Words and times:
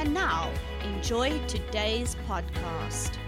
And 0.00 0.14
now, 0.14 0.50
enjoy 0.82 1.38
today's 1.46 2.16
podcast. 2.26 3.18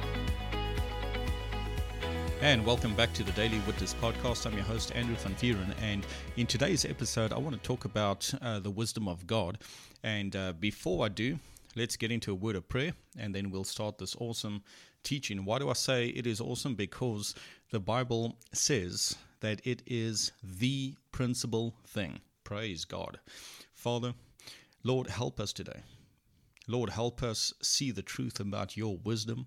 And 2.40 2.64
welcome 2.64 2.94
back 2.94 3.12
to 3.12 3.22
the 3.22 3.32
Daily 3.32 3.60
Witness 3.66 3.92
podcast. 3.92 4.46
I'm 4.46 4.54
your 4.54 4.62
host, 4.62 4.90
Andrew 4.94 5.14
Van 5.16 5.34
Vuuren. 5.34 5.74
And 5.82 6.06
in 6.38 6.46
today's 6.46 6.86
episode, 6.86 7.30
I 7.30 7.38
want 7.38 7.54
to 7.54 7.60
talk 7.60 7.84
about 7.84 8.32
uh, 8.40 8.58
the 8.58 8.70
wisdom 8.70 9.06
of 9.06 9.26
God. 9.26 9.58
And 10.02 10.34
uh, 10.34 10.54
before 10.54 11.04
I 11.04 11.10
do, 11.10 11.38
let's 11.76 11.96
get 11.96 12.10
into 12.10 12.32
a 12.32 12.34
word 12.34 12.56
of 12.56 12.66
prayer 12.70 12.94
and 13.18 13.34
then 13.34 13.50
we'll 13.50 13.64
start 13.64 13.98
this 13.98 14.16
awesome 14.18 14.62
teaching. 15.02 15.44
Why 15.44 15.58
do 15.58 15.68
I 15.68 15.74
say 15.74 16.06
it 16.06 16.26
is 16.26 16.40
awesome? 16.40 16.74
Because 16.74 17.34
the 17.70 17.80
Bible 17.80 18.38
says 18.54 19.14
that 19.40 19.60
it 19.66 19.82
is 19.86 20.32
the 20.42 20.94
principal 21.10 21.74
thing. 21.86 22.20
Praise 22.44 22.86
God. 22.86 23.20
Father, 23.74 24.14
Lord, 24.82 25.08
help 25.08 25.38
us 25.38 25.52
today. 25.52 25.82
Lord, 26.68 26.90
help 26.90 27.22
us 27.22 27.52
see 27.62 27.90
the 27.90 28.02
truth 28.02 28.40
about 28.40 28.76
your 28.76 28.98
wisdom. 28.98 29.46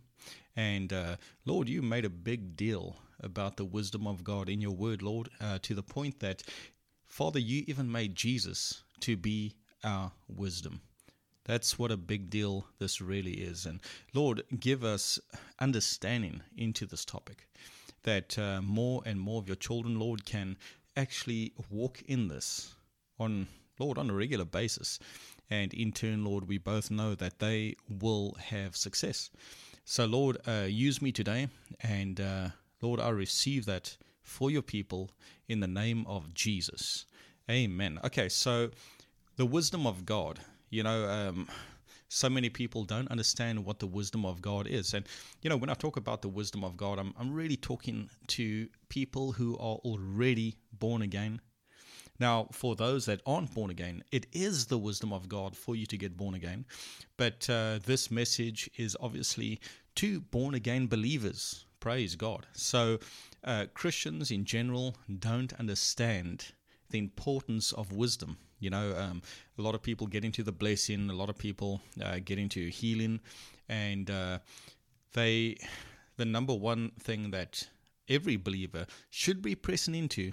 And 0.55 0.91
uh, 0.91 1.15
Lord, 1.45 1.69
you 1.69 1.81
made 1.81 2.05
a 2.05 2.09
big 2.09 2.55
deal 2.55 2.97
about 3.21 3.57
the 3.57 3.65
wisdom 3.65 4.07
of 4.07 4.23
God 4.23 4.49
in 4.49 4.61
your 4.61 4.75
word, 4.75 5.01
Lord, 5.01 5.29
uh, 5.39 5.59
to 5.61 5.73
the 5.73 5.83
point 5.83 6.19
that, 6.19 6.43
Father, 7.07 7.39
you 7.39 7.63
even 7.67 7.91
made 7.91 8.15
Jesus 8.15 8.83
to 9.01 9.15
be 9.15 9.53
our 9.83 10.11
wisdom. 10.27 10.81
That's 11.45 11.77
what 11.77 11.91
a 11.91 11.97
big 11.97 12.29
deal 12.29 12.65
this 12.79 12.99
really 12.99 13.33
is. 13.33 13.65
And 13.65 13.79
Lord, 14.13 14.43
give 14.59 14.83
us 14.83 15.19
understanding 15.59 16.41
into 16.57 16.85
this 16.85 17.05
topic 17.05 17.47
that 18.03 18.37
uh, 18.37 18.61
more 18.61 19.03
and 19.05 19.19
more 19.19 19.39
of 19.39 19.47
your 19.47 19.55
children, 19.55 19.99
Lord, 19.99 20.25
can 20.25 20.57
actually 20.97 21.53
walk 21.69 22.01
in 22.07 22.27
this 22.27 22.73
on, 23.19 23.47
Lord, 23.79 23.97
on 23.97 24.09
a 24.09 24.13
regular 24.13 24.45
basis. 24.45 24.99
And 25.49 25.73
in 25.73 25.91
turn, 25.91 26.25
Lord, 26.25 26.47
we 26.47 26.57
both 26.57 26.89
know 26.89 27.15
that 27.15 27.39
they 27.39 27.75
will 27.87 28.35
have 28.39 28.75
success. 28.75 29.29
So, 29.83 30.05
Lord, 30.05 30.37
uh, 30.47 30.65
use 30.67 31.01
me 31.01 31.11
today. 31.11 31.47
And 31.81 32.19
uh, 32.19 32.49
Lord, 32.81 32.99
I 32.99 33.09
receive 33.09 33.65
that 33.65 33.97
for 34.23 34.49
your 34.49 34.63
people 34.63 35.11
in 35.47 35.59
the 35.59 35.67
name 35.67 36.05
of 36.07 36.33
Jesus. 36.33 37.05
Amen. 37.49 37.99
Okay, 38.03 38.27
so 38.27 38.71
the 39.35 39.45
wisdom 39.45 39.85
of 39.85 40.05
God. 40.05 40.39
You 40.71 40.83
know, 40.83 41.07
um, 41.07 41.47
so 42.09 42.29
many 42.29 42.49
people 42.49 42.83
don't 42.83 43.09
understand 43.09 43.63
what 43.63 43.79
the 43.79 43.87
wisdom 43.87 44.25
of 44.25 44.41
God 44.41 44.67
is. 44.67 44.93
And, 44.93 45.05
you 45.41 45.49
know, 45.49 45.57
when 45.57 45.69
I 45.69 45.73
talk 45.73 45.97
about 45.97 46.21
the 46.21 46.29
wisdom 46.29 46.63
of 46.63 46.75
God, 46.77 46.97
I'm, 46.97 47.13
I'm 47.19 47.33
really 47.33 47.57
talking 47.57 48.09
to 48.27 48.67
people 48.89 49.31
who 49.31 49.53
are 49.57 49.77
already 49.85 50.55
born 50.73 51.01
again. 51.01 51.41
Now, 52.19 52.47
for 52.51 52.75
those 52.75 53.05
that 53.05 53.21
aren't 53.25 53.53
born 53.53 53.69
again, 53.69 54.03
it 54.11 54.25
is 54.31 54.65
the 54.65 54.77
wisdom 54.77 55.11
of 55.11 55.27
God 55.27 55.55
for 55.55 55.75
you 55.75 55.85
to 55.87 55.97
get 55.97 56.17
born 56.17 56.35
again. 56.35 56.65
But 57.17 57.49
uh, 57.49 57.79
this 57.85 58.09
message 58.09 58.69
is 58.77 58.95
obviously 58.99 59.59
to 59.95 60.21
born 60.21 60.55
again 60.55 60.87
believers. 60.87 61.65
Praise 61.79 62.15
God. 62.15 62.45
So, 62.53 62.99
uh, 63.43 63.65
Christians 63.73 64.31
in 64.31 64.45
general 64.45 64.95
don't 65.19 65.53
understand 65.53 66.53
the 66.89 66.97
importance 66.97 67.71
of 67.73 67.91
wisdom. 67.91 68.37
You 68.59 68.69
know, 68.69 68.95
um, 68.97 69.21
a 69.57 69.61
lot 69.61 69.75
of 69.75 69.83
people 69.83 70.07
get 70.07 70.25
into 70.25 70.41
the 70.41 70.51
blessing, 70.51 71.09
a 71.09 71.13
lot 71.13 71.29
of 71.29 71.37
people 71.37 71.81
uh, 72.03 72.19
get 72.23 72.39
into 72.39 72.69
healing, 72.69 73.19
and 73.69 74.09
uh, 74.09 74.39
they, 75.13 75.57
the 76.17 76.25
number 76.25 76.53
one 76.53 76.91
thing 76.99 77.31
that 77.31 77.67
every 78.07 78.37
believer 78.37 78.85
should 79.09 79.41
be 79.41 79.55
pressing 79.55 79.95
into, 79.95 80.31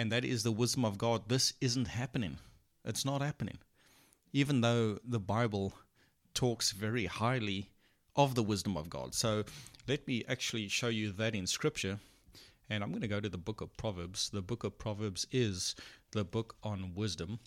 and 0.00 0.10
that 0.10 0.24
is 0.24 0.42
the 0.42 0.50
wisdom 0.50 0.82
of 0.82 0.96
God. 0.96 1.28
This 1.28 1.52
isn't 1.60 1.88
happening. 1.88 2.38
It's 2.86 3.04
not 3.04 3.20
happening. 3.20 3.58
Even 4.32 4.62
though 4.62 4.96
the 5.04 5.20
Bible 5.20 5.74
talks 6.32 6.72
very 6.72 7.04
highly 7.04 7.68
of 8.16 8.34
the 8.34 8.42
wisdom 8.42 8.78
of 8.78 8.88
God. 8.88 9.14
So 9.14 9.44
let 9.86 10.06
me 10.08 10.24
actually 10.26 10.68
show 10.68 10.88
you 10.88 11.12
that 11.12 11.34
in 11.34 11.46
Scripture. 11.46 11.98
And 12.70 12.82
I'm 12.82 12.88
going 12.92 13.02
to 13.02 13.08
go 13.08 13.20
to 13.20 13.28
the 13.28 13.36
book 13.36 13.60
of 13.60 13.76
Proverbs. 13.76 14.30
The 14.30 14.40
book 14.40 14.64
of 14.64 14.78
Proverbs 14.78 15.26
is 15.32 15.74
the 16.12 16.24
book 16.24 16.56
on 16.62 16.94
wisdom. 16.94 17.38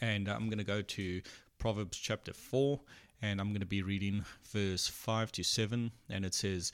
And 0.00 0.28
I'm 0.28 0.46
going 0.46 0.56
to 0.56 0.64
go 0.64 0.80
to 0.80 1.20
Proverbs 1.58 1.98
chapter 1.98 2.32
4, 2.32 2.80
and 3.20 3.42
I'm 3.42 3.48
going 3.48 3.60
to 3.60 3.66
be 3.66 3.82
reading 3.82 4.24
verse 4.42 4.88
5 4.88 5.32
to 5.32 5.42
7. 5.42 5.90
And 6.08 6.24
it 6.24 6.32
says, 6.32 6.72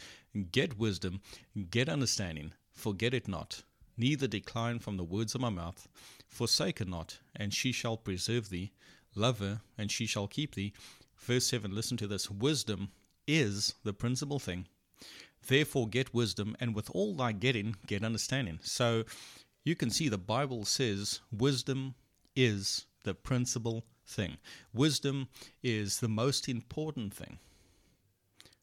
Get 0.53 0.79
wisdom, 0.79 1.21
get 1.69 1.89
understanding, 1.89 2.53
forget 2.73 3.12
it 3.12 3.27
not, 3.27 3.65
neither 3.97 4.26
decline 4.26 4.78
from 4.78 4.97
the 4.97 5.04
words 5.04 5.34
of 5.34 5.41
my 5.41 5.50
mouth. 5.50 5.88
Forsake 6.28 6.78
her 6.78 6.84
not, 6.84 7.19
and 7.36 7.53
she 7.53 7.72
shall 7.72 7.97
preserve 7.97 8.48
thee. 8.48 8.72
Love 9.14 9.41
her, 9.41 9.60
and 9.76 9.91
she 9.91 10.06
shall 10.06 10.26
keep 10.26 10.54
thee. 10.54 10.72
Verse 11.16 11.47
7, 11.47 11.75
listen 11.75 11.97
to 11.98 12.06
this 12.06 12.31
wisdom 12.31 12.88
is 13.26 13.75
the 13.84 13.92
principal 13.92 14.38
thing. 14.38 14.66
Therefore, 15.47 15.88
get 15.88 16.14
wisdom, 16.14 16.56
and 16.60 16.75
with 16.75 16.91
all 16.91 17.14
thy 17.14 17.32
getting, 17.32 17.76
get 17.86 18.04
understanding. 18.04 18.58
So 18.62 19.04
you 19.64 19.76
can 19.76 19.91
see 19.91 20.08
the 20.08 20.19
Bible 20.19 20.64
says 20.64 21.20
wisdom 21.31 21.94
is 22.34 22.86
the 23.04 23.14
principal 23.14 23.84
thing. 24.06 24.38
Wisdom 24.72 25.28
is 25.62 26.00
the 26.00 26.08
most 26.08 26.48
important 26.48 27.14
thing. 27.14 27.38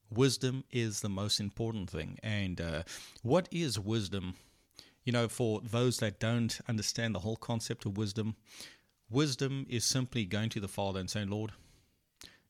Wisdom 0.09 0.63
is 0.71 1.01
the 1.01 1.09
most 1.09 1.39
important 1.39 1.89
thing. 1.89 2.17
And 2.23 2.59
uh, 2.59 2.83
what 3.21 3.47
is 3.51 3.79
wisdom? 3.79 4.35
You 5.03 5.13
know, 5.13 5.27
for 5.27 5.61
those 5.61 5.97
that 5.99 6.19
don't 6.19 6.59
understand 6.67 7.15
the 7.15 7.19
whole 7.19 7.37
concept 7.37 7.85
of 7.85 7.97
wisdom, 7.97 8.35
wisdom 9.09 9.65
is 9.69 9.85
simply 9.85 10.25
going 10.25 10.49
to 10.49 10.59
the 10.59 10.67
Father 10.67 10.99
and 10.99 11.09
saying, 11.09 11.29
Lord, 11.29 11.51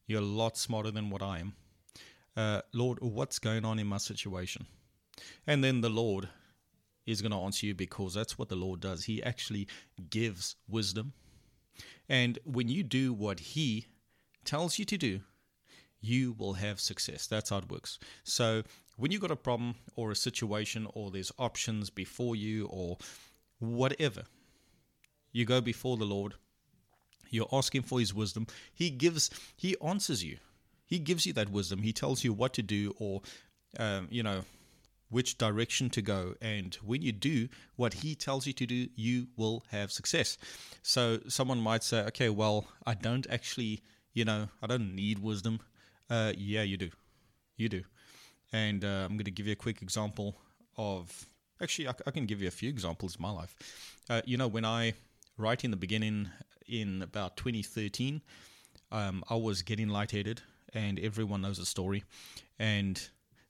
you're 0.07 0.21
a 0.21 0.25
lot 0.25 0.57
smarter 0.57 0.91
than 0.91 1.09
what 1.09 1.21
I 1.21 1.39
am. 1.39 1.53
Uh, 2.35 2.61
Lord, 2.73 2.99
what's 3.01 3.39
going 3.39 3.65
on 3.65 3.79
in 3.79 3.87
my 3.87 3.97
situation? 3.97 4.65
And 5.45 5.63
then 5.63 5.81
the 5.81 5.89
Lord 5.89 6.29
is 7.05 7.21
going 7.21 7.31
to 7.31 7.37
answer 7.37 7.65
you 7.65 7.75
because 7.75 8.13
that's 8.13 8.37
what 8.37 8.49
the 8.49 8.55
Lord 8.55 8.79
does. 8.79 9.05
He 9.05 9.21
actually 9.23 9.67
gives 10.09 10.55
wisdom. 10.67 11.13
And 12.07 12.39
when 12.43 12.67
you 12.67 12.83
do 12.83 13.13
what 13.13 13.39
He 13.39 13.87
tells 14.45 14.79
you 14.79 14.85
to 14.85 14.97
do, 14.97 15.21
you 16.01 16.33
will 16.37 16.53
have 16.53 16.79
success. 16.79 17.27
That's 17.27 17.49
how 17.49 17.57
it 17.57 17.71
works. 17.71 17.99
So 18.23 18.63
when 18.99 19.11
you've 19.11 19.21
got 19.21 19.31
a 19.31 19.35
problem 19.35 19.75
or 19.95 20.11
a 20.11 20.15
situation 20.15 20.87
or 20.93 21.09
there's 21.09 21.31
options 21.39 21.89
before 21.89 22.35
you 22.35 22.67
or 22.67 22.97
whatever, 23.59 24.23
you 25.31 25.45
go 25.45 25.61
before 25.61 25.97
the 25.97 26.05
Lord. 26.05 26.35
You're 27.29 27.47
asking 27.51 27.83
for 27.83 27.99
His 27.99 28.13
wisdom. 28.13 28.47
He 28.73 28.89
gives. 28.89 29.29
He 29.55 29.75
answers 29.83 30.23
you. 30.23 30.37
He 30.85 30.99
gives 30.99 31.25
you 31.25 31.33
that 31.33 31.51
wisdom. 31.51 31.83
He 31.83 31.93
tells 31.93 32.23
you 32.23 32.33
what 32.33 32.53
to 32.53 32.63
do 32.63 32.93
or, 32.97 33.21
um, 33.77 34.07
you 34.09 34.23
know, 34.23 34.41
which 35.09 35.37
direction 35.37 35.89
to 35.91 36.01
go. 36.01 36.33
And 36.41 36.73
when 36.83 37.03
you 37.03 37.11
do 37.11 37.47
what 37.75 37.93
he 37.93 38.15
tells 38.15 38.47
you 38.47 38.53
to 38.53 38.65
do, 38.65 38.87
you 38.95 39.27
will 39.37 39.63
have 39.69 39.91
success. 39.91 40.37
So 40.81 41.19
someone 41.27 41.59
might 41.59 41.83
say, 41.83 42.01
okay, 42.05 42.29
well, 42.29 42.65
I 42.87 42.95
don't 42.95 43.27
actually, 43.29 43.83
you 44.13 44.25
know, 44.25 44.49
I 44.63 44.67
don't 44.67 44.95
need 44.95 45.19
wisdom. 45.19 45.59
Uh, 46.09 46.33
yeah, 46.35 46.63
you 46.63 46.77
do. 46.77 46.89
You 47.55 47.69
do. 47.69 47.83
And 48.51 48.83
uh, 48.83 49.05
I'm 49.05 49.13
going 49.13 49.25
to 49.25 49.31
give 49.31 49.45
you 49.45 49.53
a 49.53 49.57
quick 49.57 49.81
example 49.81 50.35
of, 50.77 51.25
actually, 51.61 51.87
I, 51.87 51.93
I, 52.07 52.11
can 52.11 52.25
give 52.25 52.41
you 52.41 52.47
a 52.47 52.51
few 52.51 52.69
examples 52.69 53.15
in 53.15 53.21
my 53.21 53.31
life. 53.31 53.55
Uh, 54.09 54.21
you 54.25 54.37
know, 54.37 54.47
when 54.47 54.65
I, 54.65 54.93
right 55.37 55.63
in 55.63 55.71
the 55.71 55.77
beginning, 55.77 56.29
in 56.67 57.01
about 57.01 57.37
2013, 57.37 58.21
um, 58.91 59.23
I 59.29 59.35
was 59.35 59.61
getting 59.61 59.89
lightheaded, 59.89 60.41
and 60.73 60.99
everyone 60.99 61.41
knows 61.41 61.57
the 61.57 61.65
story. 61.65 62.03
And 62.57 63.01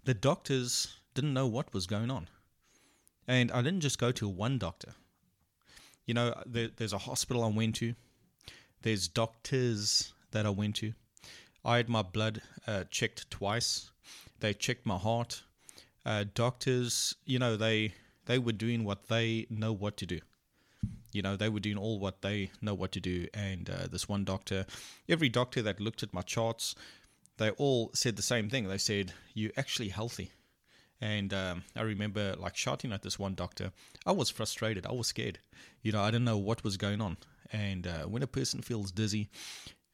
the 0.04 0.13
doctors 0.13 1.00
didn't 1.13 1.34
know 1.34 1.48
what 1.48 1.74
was 1.74 1.88
going 1.88 2.12
on. 2.12 2.28
And 3.28 3.52
I 3.52 3.62
didn't 3.62 3.81
just 3.81 4.00
go 4.00 4.12
to 4.13 4.28
one 4.28 4.57
doctor. 4.57 4.94
You 6.06 6.13
know, 6.13 6.34
there, 6.45 6.69
there's 6.75 6.94
a 6.94 6.98
hospital 6.98 7.44
I 7.44 7.48
went 7.48 7.75
to, 7.75 7.94
there's 8.81 9.07
doctors 9.07 10.13
that 10.31 10.45
I 10.45 10.50
went 10.50 10.78
to. 10.78 10.94
I 11.66 11.78
had 11.78 11.90
my 11.90 12.02
blood 12.02 12.42
uh, 12.66 12.86
checked 12.90 13.30
twice. 13.30 13.92
They 14.39 14.53
checked 14.53 14.86
my 14.86 14.97
heart. 14.97 15.44
Uh, 16.06 16.25
doctors, 16.33 17.15
you 17.25 17.39
know, 17.39 17.56
they 17.57 17.94
they 18.25 18.38
were 18.39 18.51
doing 18.53 18.83
what 18.83 19.07
they 19.07 19.47
know 19.50 19.74
what 19.74 19.97
to 19.97 20.06
do. 20.06 20.19
You 21.12 21.21
know, 21.21 21.36
they 21.36 21.50
were 21.50 21.59
doing 21.59 21.77
all 21.77 22.00
what 22.00 22.21
they 22.21 22.51
know 22.62 22.75
what 22.75 22.91
to 22.94 23.00
do. 23.00 23.27
And 23.33 23.69
uh, 23.69 23.88
this 23.91 24.07
one 24.07 24.24
doctor, 24.24 24.65
every 25.07 25.30
doctor 25.30 25.62
that 25.63 25.80
looked 25.80 26.03
at 26.03 26.13
my 26.13 26.21
charts, 26.21 26.75
they 27.38 27.50
all 27.51 27.89
said 27.94 28.15
the 28.15 28.21
same 28.21 28.50
thing. 28.50 28.68
They 28.68 28.77
said, 28.77 29.13
You're 29.33 29.51
actually 29.57 29.89
healthy. 29.89 30.31
And 31.01 31.33
um, 31.33 31.63
I 31.75 31.81
remember 31.81 32.35
like 32.38 32.56
shouting 32.56 32.92
at 32.92 33.01
this 33.01 33.18
one 33.18 33.33
doctor. 33.33 33.71
I 34.06 34.12
was 34.12 34.30
frustrated. 34.30 34.85
I 34.85 34.92
was 34.92 35.07
scared. 35.07 35.39
You 35.81 35.94
know, 35.94 36.01
I 36.01 36.12
didn't 36.12 36.25
know 36.25 36.38
what 36.38 36.63
was 36.63 36.77
going 36.77 37.01
on. 37.01 37.18
And 37.51 37.88
uh, 37.88 38.03
when 38.03 38.21
a 38.21 38.27
person 38.27 38.62
feels 38.62 38.92
dizzy, 38.92 39.30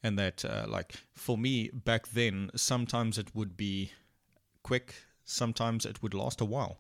and 0.04 0.20
that, 0.20 0.46
uh, 0.46 0.66
like, 0.68 0.94
for 1.16 1.38
me 1.38 1.70
back 1.74 2.10
then, 2.10 2.52
sometimes 2.56 3.18
it 3.18 3.34
would 3.34 3.58
be 3.58 3.92
quick, 4.66 4.96
sometimes 5.26 5.86
it 5.86 6.02
would 6.02 6.16
last 6.16 6.42
a 6.42 6.46
while. 6.46 6.80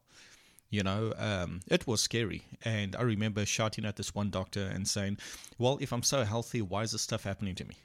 You 0.71 0.81
know, 0.81 1.13
um, 1.17 1.59
it 1.67 1.85
was 1.85 2.01
scary. 2.01 2.41
And 2.63 2.95
I 2.95 3.03
remember 3.03 3.45
shouting 3.45 3.85
at 3.85 3.95
this 3.95 4.15
one 4.15 4.31
doctor 4.31 4.63
and 4.63 4.87
saying, 4.87 5.19
Well, 5.59 5.77
if 5.79 5.93
I'm 5.93 6.01
so 6.01 6.23
healthy, 6.23 6.63
why 6.63 6.81
is 6.81 6.93
this 6.93 7.03
stuff 7.03 7.23
happening 7.23 7.53
to 7.55 7.65
me? 7.65 7.75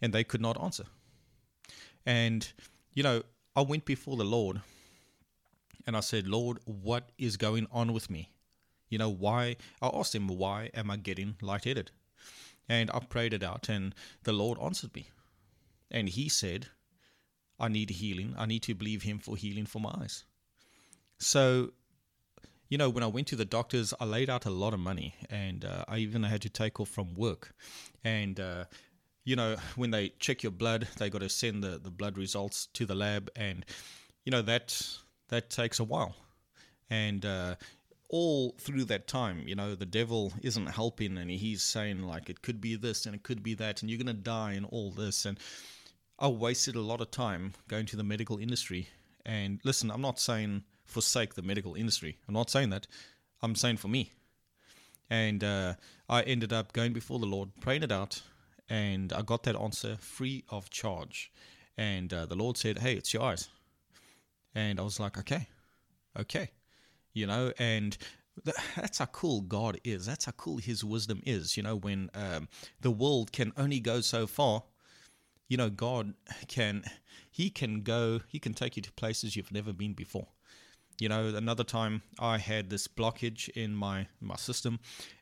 And 0.00 0.14
they 0.14 0.24
could 0.24 0.40
not 0.40 0.58
answer. 0.62 0.84
And, 2.06 2.50
you 2.94 3.02
know, 3.02 3.22
I 3.54 3.60
went 3.60 3.84
before 3.84 4.16
the 4.16 4.24
Lord 4.24 4.62
and 5.86 5.94
I 5.94 6.00
said, 6.00 6.26
Lord, 6.26 6.58
what 6.64 7.10
is 7.18 7.36
going 7.36 7.66
on 7.70 7.92
with 7.92 8.08
me? 8.08 8.30
You 8.88 8.96
know, 8.96 9.10
why? 9.10 9.56
I 9.82 9.90
asked 9.92 10.14
him, 10.14 10.28
why 10.28 10.70
am 10.72 10.90
I 10.90 10.96
getting 10.96 11.36
lightheaded? 11.42 11.90
And 12.66 12.90
I 12.94 13.00
prayed 13.00 13.34
it 13.34 13.42
out, 13.42 13.68
and 13.68 13.94
the 14.22 14.32
Lord 14.32 14.58
answered 14.58 14.94
me. 14.94 15.08
And 15.90 16.08
he 16.08 16.28
said, 16.28 16.68
I 17.58 17.68
need 17.68 17.90
healing. 17.90 18.34
I 18.38 18.46
need 18.46 18.62
to 18.64 18.74
believe 18.74 19.02
him 19.02 19.18
for 19.18 19.36
healing 19.36 19.66
for 19.66 19.80
my 19.80 19.94
eyes. 20.00 20.24
So, 21.18 21.72
you 22.68 22.78
know, 22.78 22.90
when 22.90 23.02
I 23.02 23.08
went 23.08 23.26
to 23.28 23.36
the 23.36 23.44
doctors, 23.44 23.92
I 23.98 24.04
laid 24.04 24.30
out 24.30 24.46
a 24.46 24.50
lot 24.50 24.74
of 24.74 24.80
money, 24.80 25.14
and 25.30 25.64
uh, 25.64 25.84
I 25.88 25.98
even 25.98 26.22
had 26.22 26.42
to 26.42 26.48
take 26.48 26.80
off 26.80 26.88
from 26.88 27.14
work. 27.14 27.54
And, 28.04 28.38
uh, 28.38 28.64
you 29.24 29.36
know, 29.36 29.56
when 29.76 29.90
they 29.90 30.10
check 30.20 30.42
your 30.42 30.52
blood, 30.52 30.86
they 30.98 31.10
got 31.10 31.20
to 31.22 31.28
send 31.28 31.62
the, 31.64 31.78
the 31.78 31.90
blood 31.90 32.16
results 32.16 32.66
to 32.74 32.86
the 32.86 32.94
lab, 32.94 33.30
and, 33.34 33.64
you 34.24 34.30
know, 34.30 34.42
that 34.42 34.80
that 35.28 35.50
takes 35.50 35.78
a 35.78 35.84
while. 35.84 36.14
And 36.90 37.24
uh, 37.24 37.56
all 38.08 38.54
through 38.58 38.84
that 38.84 39.06
time, 39.06 39.42
you 39.46 39.54
know, 39.54 39.74
the 39.74 39.86
devil 39.86 40.32
isn't 40.42 40.66
helping 40.66 41.18
and 41.18 41.30
he's 41.30 41.62
saying, 41.62 42.02
like, 42.02 42.30
it 42.30 42.40
could 42.42 42.60
be 42.60 42.76
this 42.76 43.04
and 43.04 43.14
it 43.14 43.22
could 43.22 43.42
be 43.42 43.54
that, 43.54 43.82
and 43.82 43.90
you're 43.90 44.02
going 44.02 44.06
to 44.06 44.22
die 44.22 44.52
and 44.52 44.66
all 44.66 44.90
this. 44.90 45.26
And 45.26 45.38
I 46.18 46.28
wasted 46.28 46.74
a 46.74 46.80
lot 46.80 47.00
of 47.00 47.10
time 47.10 47.54
going 47.68 47.86
to 47.86 47.96
the 47.96 48.02
medical 48.02 48.38
industry. 48.38 48.88
And 49.24 49.60
listen, 49.64 49.90
I'm 49.90 50.00
not 50.00 50.18
saying 50.18 50.64
forsake 50.84 51.34
the 51.34 51.42
medical 51.42 51.74
industry. 51.74 52.18
I'm 52.26 52.34
not 52.34 52.50
saying 52.50 52.70
that. 52.70 52.86
I'm 53.42 53.54
saying 53.54 53.76
for 53.76 53.88
me. 53.88 54.12
And 55.10 55.44
uh, 55.44 55.74
I 56.08 56.22
ended 56.22 56.52
up 56.52 56.72
going 56.72 56.92
before 56.92 57.18
the 57.18 57.26
Lord, 57.26 57.50
praying 57.60 57.82
it 57.82 57.92
out, 57.92 58.22
and 58.68 59.12
I 59.12 59.22
got 59.22 59.44
that 59.44 59.56
answer 59.56 59.96
free 59.96 60.44
of 60.48 60.70
charge. 60.70 61.32
And 61.76 62.12
uh, 62.12 62.26
the 62.26 62.34
Lord 62.34 62.56
said, 62.56 62.78
Hey, 62.78 62.94
it's 62.94 63.14
your 63.14 63.22
eyes. 63.22 63.48
And 64.54 64.80
I 64.80 64.82
was 64.82 64.98
like, 64.98 65.16
okay, 65.18 65.46
okay, 66.18 66.50
you 67.12 67.26
know, 67.26 67.52
and 67.58 67.96
that's 68.76 68.98
how 68.98 69.06
cool 69.06 69.42
God 69.42 69.78
is. 69.84 70.06
That's 70.06 70.24
how 70.24 70.32
cool 70.32 70.58
His 70.58 70.84
wisdom 70.84 71.22
is. 71.24 71.56
You 71.56 71.62
know, 71.62 71.76
when 71.76 72.10
um, 72.14 72.48
the 72.80 72.90
world 72.90 73.32
can 73.32 73.52
only 73.56 73.80
go 73.80 74.00
so 74.00 74.26
far, 74.26 74.64
you 75.48 75.56
know, 75.56 75.70
God 75.70 76.14
can, 76.46 76.84
He 77.30 77.50
can 77.50 77.82
go, 77.82 78.20
He 78.28 78.38
can 78.38 78.54
take 78.54 78.76
you 78.76 78.82
to 78.82 78.92
places 78.92 79.36
you've 79.36 79.52
never 79.52 79.72
been 79.72 79.94
before. 79.94 80.28
You 81.00 81.08
know, 81.08 81.28
another 81.28 81.64
time 81.64 82.02
I 82.18 82.38
had 82.38 82.70
this 82.70 82.88
blockage 82.88 83.48
in 83.50 83.74
my 83.74 84.08
my 84.20 84.34
system, 84.36 84.80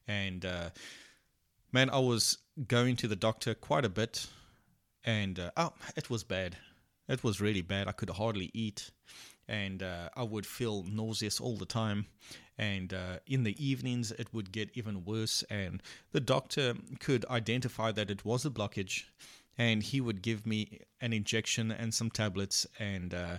and 0.09 0.45
uh, 0.45 0.71
man, 1.71 1.91
I 1.91 1.99
was 1.99 2.39
going 2.67 2.97
to 2.97 3.09
the 3.09 3.17
doctor 3.17 3.55
quite 3.55 3.85
a 3.85 3.91
bit, 3.91 4.27
and 5.05 5.39
uh, 5.39 5.51
oh, 5.57 5.75
it 5.95 6.09
was 6.09 6.25
bad. 6.25 6.57
It 7.09 7.23
was 7.23 7.41
really 7.41 7.61
bad. 7.61 7.89
I 7.89 7.93
could 7.93 8.09
hardly 8.09 8.51
eat, 8.55 8.91
and 9.49 9.83
uh, 9.83 10.09
I 10.17 10.23
would 10.23 10.47
feel 10.47 10.83
nauseous 10.85 11.41
all 11.41 11.57
the 11.57 11.67
time. 11.67 12.07
And 12.59 12.95
uh, 12.95 13.19
in 13.27 13.45
the 13.45 13.55
evenings, 13.65 14.13
it 14.13 14.33
would 14.33 14.51
get 14.51 14.71
even 14.75 15.05
worse. 15.05 15.45
And 15.51 15.83
the 16.13 16.21
doctor 16.21 16.75
could 17.01 17.27
identify 17.27 17.93
that 17.93 18.11
it 18.11 18.25
was 18.25 18.47
a 18.47 18.51
blockage, 18.51 19.05
and 19.59 19.83
he 19.83 20.01
would 20.01 20.23
give 20.23 20.47
me 20.47 20.81
an 21.01 21.13
injection 21.13 21.71
and 21.71 21.93
some 21.93 22.11
tablets, 22.11 22.67
and 22.79 23.15
uh, 23.15 23.39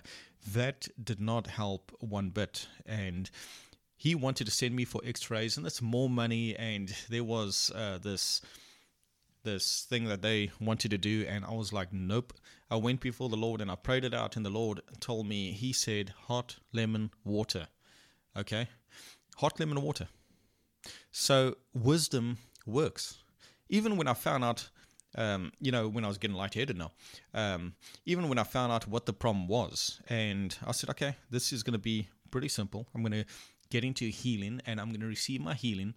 that 0.52 0.88
did 1.02 1.20
not 1.20 1.46
help 1.46 1.92
one 2.00 2.30
bit. 2.30 2.66
And 2.86 3.30
he 3.96 4.14
wanted 4.14 4.44
to 4.46 4.50
send 4.50 4.74
me 4.74 4.84
for 4.84 5.00
X-rays, 5.04 5.56
and 5.56 5.66
that's 5.66 5.82
more 5.82 6.08
money. 6.08 6.56
And 6.56 6.94
there 7.08 7.24
was 7.24 7.70
uh, 7.74 7.98
this 7.98 8.42
this 9.44 9.86
thing 9.88 10.04
that 10.04 10.22
they 10.22 10.50
wanted 10.60 10.90
to 10.90 10.98
do, 10.98 11.24
and 11.28 11.44
I 11.44 11.52
was 11.52 11.72
like, 11.72 11.92
nope. 11.92 12.32
I 12.70 12.76
went 12.76 13.00
before 13.00 13.30
the 13.30 13.36
Lord 13.36 13.60
and 13.60 13.70
I 13.70 13.76
prayed 13.76 14.04
it 14.04 14.12
out, 14.12 14.36
and 14.36 14.44
the 14.44 14.50
Lord 14.50 14.82
told 15.00 15.26
me, 15.26 15.52
He 15.52 15.72
said, 15.72 16.12
hot 16.26 16.56
lemon 16.72 17.10
water. 17.24 17.68
Okay? 18.36 18.68
Hot 19.36 19.58
lemon 19.58 19.80
water. 19.80 20.08
So 21.10 21.56
wisdom 21.72 22.38
works. 22.66 23.18
Even 23.68 23.96
when 23.96 24.06
I 24.08 24.14
found 24.14 24.44
out, 24.44 24.68
um, 25.16 25.52
you 25.60 25.72
know, 25.72 25.88
when 25.88 26.04
I 26.04 26.08
was 26.08 26.18
getting 26.18 26.36
lightheaded 26.36 26.76
now, 26.76 26.92
um, 27.34 27.74
even 28.06 28.28
when 28.28 28.38
I 28.38 28.44
found 28.44 28.72
out 28.72 28.86
what 28.86 29.06
the 29.06 29.12
problem 29.12 29.48
was, 29.48 30.00
and 30.08 30.56
I 30.66 30.72
said, 30.72 30.90
okay, 30.90 31.16
this 31.30 31.52
is 31.52 31.62
going 31.62 31.72
to 31.72 31.78
be 31.78 32.08
pretty 32.30 32.48
simple. 32.48 32.86
I'm 32.94 33.02
going 33.02 33.12
to 33.12 33.24
get 33.70 33.84
into 33.84 34.06
healing 34.06 34.60
and 34.66 34.80
I'm 34.80 34.88
going 34.88 35.00
to 35.00 35.06
receive 35.06 35.40
my 35.40 35.54
healing. 35.54 35.94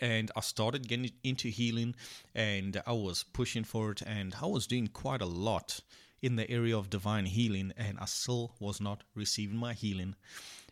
And 0.00 0.32
I 0.36 0.40
started 0.40 0.88
getting 0.88 1.12
into 1.22 1.48
healing 1.48 1.94
and 2.34 2.82
I 2.86 2.92
was 2.92 3.22
pushing 3.22 3.62
for 3.64 3.92
it 3.92 4.02
and 4.02 4.34
I 4.42 4.46
was 4.46 4.66
doing 4.66 4.88
quite 4.88 5.22
a 5.22 5.26
lot 5.26 5.80
in 6.22 6.34
the 6.36 6.50
area 6.50 6.76
of 6.76 6.90
divine 6.90 7.26
healing 7.26 7.72
and 7.76 7.98
I 8.00 8.06
still 8.06 8.56
was 8.58 8.80
not 8.80 9.04
receiving 9.14 9.56
my 9.56 9.74
healing. 9.74 10.16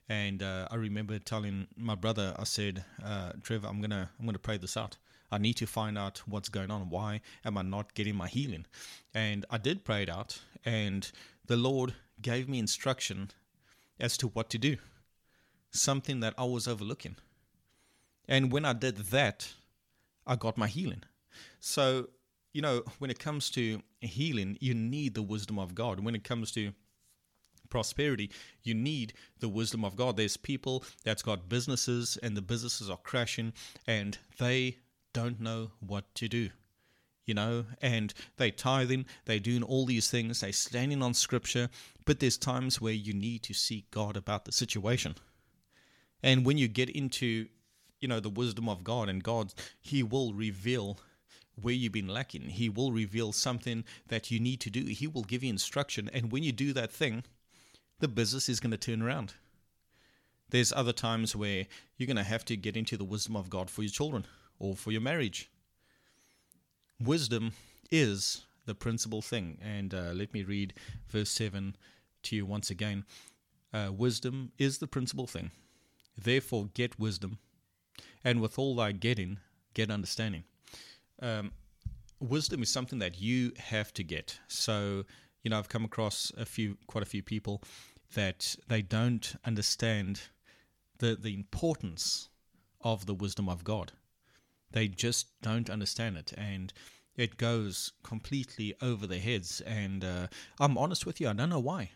And 0.09 0.43
uh, 0.43 0.67
I 0.71 0.75
remember 0.75 1.19
telling 1.19 1.69
my 1.77 1.95
brother 1.95 2.35
I 2.39 2.45
said 2.45 2.85
uh, 3.05 3.33
Trevor 3.43 3.69
I'm 3.69 3.81
gonna 3.81 4.11
I'm 4.19 4.27
gonna 4.27 4.39
pray 4.39 4.59
this 4.59 4.77
out 4.77 4.99
I 5.31 5.39
need 5.39 5.55
to 5.55 5.67
find 5.67 5.99
out 5.99 6.23
what's 6.27 6.49
going 6.49 6.71
on 6.71 6.91
why 6.91 7.21
am 7.45 7.59
I 7.59 7.63
not 7.63 7.95
getting 7.95 8.15
my 8.15 8.29
healing 8.29 8.67
and 9.13 9.45
I 9.51 9.59
did 9.59 9.85
pray 9.85 10.03
it 10.03 10.11
out 10.11 10.41
and 10.65 11.11
the 11.47 11.57
Lord 11.57 11.95
gave 12.23 12.49
me 12.49 12.59
instruction 12.59 13.31
as 13.99 14.17
to 14.19 14.29
what 14.29 14.51
to 14.51 14.59
do 14.59 14.77
something 15.71 16.21
that 16.21 16.35
I 16.39 16.45
was 16.45 16.69
overlooking 16.69 17.17
and 18.29 18.51
when 18.51 18.65
I 18.65 18.73
did 18.73 18.97
that, 18.97 19.53
I 20.27 20.37
got 20.37 20.57
my 20.57 20.67
healing. 20.67 21.03
So, 21.61 22.09
you 22.53 22.63
know, 22.63 22.83
when 22.99 23.11
it 23.11 23.19
comes 23.19 23.51
to 23.51 23.83
healing, 24.01 24.57
you 24.61 24.75
need 24.75 25.15
the 25.15 25.23
wisdom 25.23 25.59
of 25.59 25.75
God. 25.75 26.01
When 26.01 26.15
it 26.15 26.25
comes 26.25 26.51
to 26.53 26.73
prosperity, 27.69 28.31
you 28.63 28.75
need 28.75 29.13
the 29.41 29.49
wisdom 29.49 29.85
of 29.85 29.97
God. 29.97 30.17
There's 30.17 30.37
people 30.37 30.85
that's 31.05 31.23
got 31.23 31.49
businesses 31.49 32.17
and 32.23 32.37
the 32.37 32.43
businesses 32.43 32.89
are 32.89 32.99
crashing 32.99 33.53
and 33.87 34.17
they 34.39 34.79
don't 35.15 35.41
know 35.41 35.71
what 35.81 36.15
to 36.17 36.29
do. 36.29 36.51
You 37.25 37.33
know, 37.33 37.65
and 37.81 38.13
they 38.37 38.51
tithing, 38.51 39.07
they 39.25 39.39
doing 39.39 39.63
all 39.63 39.87
these 39.87 40.11
things, 40.11 40.41
they 40.41 40.53
standing 40.53 41.03
on 41.03 41.15
scripture, 41.15 41.71
but 42.05 42.21
there's 42.21 42.37
times 42.37 42.83
where 42.83 42.93
you 42.93 43.15
need 43.15 43.43
to 43.45 43.55
seek 43.55 43.91
God 43.91 44.19
about 44.19 44.45
the 44.45 44.53
situation. 44.53 45.15
And 46.23 46.45
when 46.45 46.59
you 46.59 46.69
get 46.69 46.91
into 46.91 47.47
you 48.05 48.09
know 48.09 48.21
the 48.21 48.29
wisdom 48.29 48.69
of 48.69 48.85
God 48.85 49.09
and 49.09 49.25
God 49.25 49.55
he 49.81 50.03
will 50.03 50.35
reveal 50.35 50.99
where 51.59 51.73
you've 51.73 51.93
been 51.93 52.09
lacking. 52.09 52.43
He 52.43 52.69
will 52.69 52.93
reveal 52.93 53.33
something 53.33 53.85
that 54.09 54.31
you 54.31 54.39
need 54.41 54.61
to 54.61 54.71
do. 54.71 54.85
He 54.85 55.07
will 55.07 55.23
give 55.23 55.43
you 55.43 55.49
instruction 55.49 56.11
and 56.13 56.31
when 56.31 56.43
you 56.43 56.53
do 56.53 56.75
that 56.75 56.93
thing, 56.93 57.25
the 58.01 58.09
business 58.09 58.51
is 58.51 58.61
going 58.61 58.73
to 58.73 58.77
turn 58.77 59.01
around. 59.01 59.33
There's 60.51 60.71
other 60.71 60.93
times 60.93 61.35
where 61.35 61.67
you're 61.97 62.07
going 62.07 62.19
to 62.19 62.25
have 62.25 62.45
to 62.47 62.59
get 62.59 62.77
into 62.77 62.99
the 62.99 63.05
wisdom 63.05 63.37
of 63.37 63.49
God 63.49 63.71
for 63.71 63.83
your 63.83 63.89
children 63.89 64.27
or 64.59 64.77
for 64.77 64.93
your 64.93 65.01
marriage. 65.01 65.51
Wisdom 67.01 67.53
is 67.91 68.45
the 68.67 68.75
principal 68.75 69.23
thing. 69.23 69.59
And 69.63 69.95
uh, 69.95 70.13
let 70.15 70.33
me 70.33 70.43
read 70.43 70.75
verse 71.09 71.31
7 71.31 71.77
to 72.25 72.37
you 72.37 72.47
once 72.47 72.71
again. 72.71 73.05
Uh, 73.73 73.91
wisdom 73.93 74.53
is 74.59 74.79
the 74.79 74.87
principal 74.87 75.27
thing. 75.27 75.51
Therefore, 76.17 76.69
get 76.75 76.99
wisdom 76.99 77.39
and 78.25 78.41
with 78.41 78.59
all 78.59 78.75
thy 78.77 78.93
getting, 78.93 79.39
get 79.75 79.91
understanding. 79.91 80.45
Um, 81.21 81.53
wisdom 82.21 82.63
is 82.63 82.71
something 82.71 82.99
that 83.01 83.21
you 83.21 83.53
have 83.59 83.93
to 83.95 84.05
get. 84.05 84.39
So, 84.49 85.05
you 85.43 85.51
know, 85.51 85.59
I've 85.59 85.69
come 85.69 85.85
across 85.85 86.33
a 86.37 86.47
few, 86.47 86.79
quite 86.87 87.03
a 87.03 87.07
few 87.07 87.23
people 87.23 87.63
that 88.15 88.57
they 88.69 88.81
don't 88.81 89.35
understand 89.45 90.21
the 90.99 91.17
the 91.17 91.35
importance 91.35 92.29
of 92.81 93.07
the 93.07 93.15
wisdom 93.15 93.49
of 93.49 93.65
God. 93.65 93.93
They 94.75 94.89
just 94.89 95.41
don't 95.41 95.71
understand 95.71 96.17
it, 96.17 96.33
and 96.37 96.73
it 97.17 97.37
goes 97.37 97.93
completely 98.03 98.75
over 98.83 99.07
their 99.07 99.21
heads. 99.21 99.61
And 99.61 100.05
uh, 100.05 100.27
I'm 100.59 100.77
honest 100.77 101.07
with 101.07 101.21
you, 101.21 101.29
I 101.29 101.33
don't 101.33 101.49
know 101.49 101.61
why. 101.61 101.93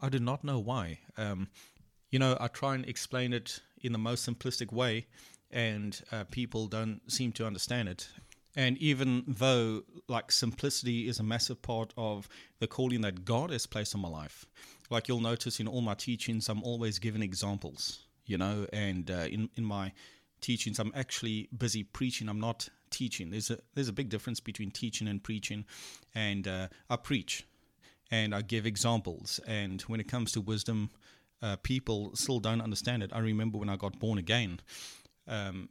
I 0.00 0.08
do 0.08 0.18
not 0.18 0.42
know 0.42 0.58
why. 0.58 1.00
Um, 1.18 1.48
you 2.10 2.18
know, 2.18 2.36
I 2.40 2.48
try 2.48 2.74
and 2.74 2.88
explain 2.88 3.34
it 3.34 3.60
in 3.82 3.92
the 3.92 3.98
most 3.98 4.26
simplistic 4.26 4.72
way, 4.72 5.06
and 5.50 6.00
uh, 6.10 6.24
people 6.30 6.66
don't 6.66 7.02
seem 7.08 7.30
to 7.32 7.46
understand 7.46 7.90
it. 7.90 8.08
And 8.56 8.78
even 8.78 9.24
though, 9.28 9.82
like, 10.08 10.32
simplicity 10.32 11.08
is 11.08 11.20
a 11.20 11.24
massive 11.24 11.60
part 11.60 11.92
of 11.98 12.26
the 12.58 12.66
calling 12.66 13.02
that 13.02 13.26
God 13.26 13.50
has 13.50 13.66
placed 13.66 13.94
on 13.94 14.00
my 14.00 14.08
life, 14.08 14.46
like 14.88 15.08
you'll 15.08 15.20
notice 15.20 15.60
in 15.60 15.68
all 15.68 15.82
my 15.82 15.94
teachings, 15.94 16.48
I'm 16.48 16.62
always 16.62 16.98
giving 16.98 17.22
examples, 17.22 18.06
you 18.24 18.38
know, 18.38 18.66
and 18.72 19.10
uh, 19.10 19.26
in, 19.28 19.50
in 19.56 19.64
my 19.64 19.92
teachings, 20.44 20.78
I'm 20.78 20.92
actually 20.94 21.48
busy 21.56 21.82
preaching. 21.82 22.28
I'm 22.28 22.40
not 22.40 22.68
teaching. 22.90 23.30
There's 23.30 23.50
a, 23.50 23.58
there's 23.74 23.88
a 23.88 23.92
big 23.92 24.10
difference 24.10 24.40
between 24.40 24.70
teaching 24.70 25.08
and 25.08 25.22
preaching. 25.22 25.64
And 26.14 26.46
uh, 26.46 26.68
I 26.90 26.96
preach 26.96 27.46
and 28.10 28.34
I 28.34 28.42
give 28.42 28.66
examples. 28.66 29.40
And 29.46 29.80
when 29.82 30.00
it 30.00 30.08
comes 30.08 30.32
to 30.32 30.40
wisdom, 30.40 30.90
uh, 31.42 31.56
people 31.56 32.14
still 32.14 32.40
don't 32.40 32.60
understand 32.60 33.02
it. 33.02 33.10
I 33.12 33.20
remember 33.20 33.58
when 33.58 33.70
I 33.70 33.76
got 33.76 33.98
born 33.98 34.18
again, 34.18 34.60
um, 35.26 35.70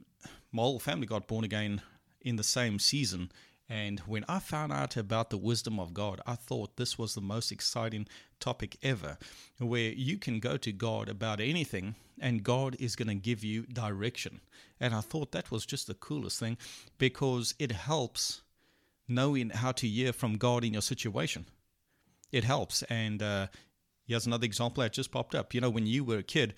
my 0.51 0.63
whole 0.63 0.79
family 0.79 1.05
got 1.05 1.27
born 1.27 1.45
again 1.45 1.81
in 2.21 2.35
the 2.35 2.43
same 2.43 2.79
season. 2.79 3.31
And 3.73 4.01
when 4.01 4.23
I 4.29 4.37
found 4.37 4.71
out 4.71 4.97
about 4.97 5.31
the 5.31 5.37
wisdom 5.37 5.79
of 5.79 5.95
God, 5.95 6.21
I 6.27 6.35
thought 6.35 6.77
this 6.77 6.99
was 6.99 7.15
the 7.15 7.21
most 7.21 7.51
exciting 7.51 8.05
topic 8.39 8.77
ever, 8.83 9.17
where 9.57 9.89
you 9.89 10.19
can 10.19 10.39
go 10.39 10.57
to 10.57 10.71
God 10.71 11.09
about 11.09 11.41
anything 11.41 11.95
and 12.21 12.43
God 12.43 12.75
is 12.79 12.95
going 12.95 13.07
to 13.07 13.15
give 13.15 13.43
you 13.43 13.63
direction. 13.63 14.41
And 14.79 14.93
I 14.93 15.01
thought 15.01 15.31
that 15.31 15.49
was 15.49 15.65
just 15.65 15.87
the 15.87 15.95
coolest 15.95 16.39
thing 16.39 16.55
because 16.99 17.55
it 17.57 17.71
helps 17.71 18.43
knowing 19.07 19.49
how 19.49 19.71
to 19.71 19.87
hear 19.87 20.13
from 20.13 20.37
God 20.37 20.63
in 20.63 20.73
your 20.73 20.83
situation. 20.83 21.47
It 22.31 22.43
helps. 22.43 22.83
And 22.83 23.23
uh, 23.23 23.47
here's 24.05 24.27
another 24.27 24.45
example 24.45 24.83
that 24.83 24.93
just 24.93 25.09
popped 25.09 25.33
up. 25.33 25.51
You 25.51 25.61
know, 25.61 25.71
when 25.71 25.87
you 25.87 26.03
were 26.03 26.19
a 26.19 26.23
kid, 26.23 26.53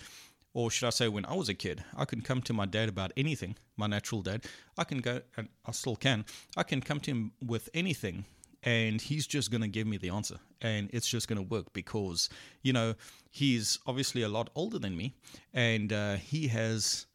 or 0.56 0.72
should 0.72 0.88
I 0.88 0.90
say, 0.92 1.10
when 1.10 1.26
I 1.26 1.34
was 1.36 1.50
a 1.50 1.54
kid, 1.54 1.84
I 1.98 2.06
could 2.06 2.24
come 2.24 2.42
to 2.44 2.54
my 2.54 2.66
dad 2.66 2.88
about 2.88 3.12
anything, 3.18 3.58
my 3.76 3.88
natural 3.88 4.22
dad. 4.22 4.46
I 4.78 4.86
can 4.86 5.00
go, 5.00 5.20
and 5.36 5.50
I 5.66 5.74
still 5.74 5.98
can, 5.98 6.24
I 6.56 6.64
can 6.64 6.80
come 6.80 7.02
to 7.02 7.12
him 7.12 7.34
with 7.46 7.70
anything, 7.74 8.24
and 8.64 9.02
he's 9.02 9.28
just 9.28 9.52
going 9.52 9.64
to 9.64 9.68
give 9.68 9.86
me 9.86 9.98
the 9.98 10.12
answer. 10.12 10.38
And 10.62 10.90
it's 10.94 11.10
just 11.10 11.28
going 11.28 11.40
to 11.40 11.48
work 11.48 11.74
because, 11.74 12.30
you 12.64 12.72
know, 12.72 12.96
he's 13.30 13.80
obviously 13.86 14.22
a 14.22 14.30
lot 14.30 14.50
older 14.56 14.80
than 14.80 14.96
me, 14.96 15.14
and 15.54 15.92
uh, 15.92 16.16
he 16.16 16.48
has. 16.48 17.06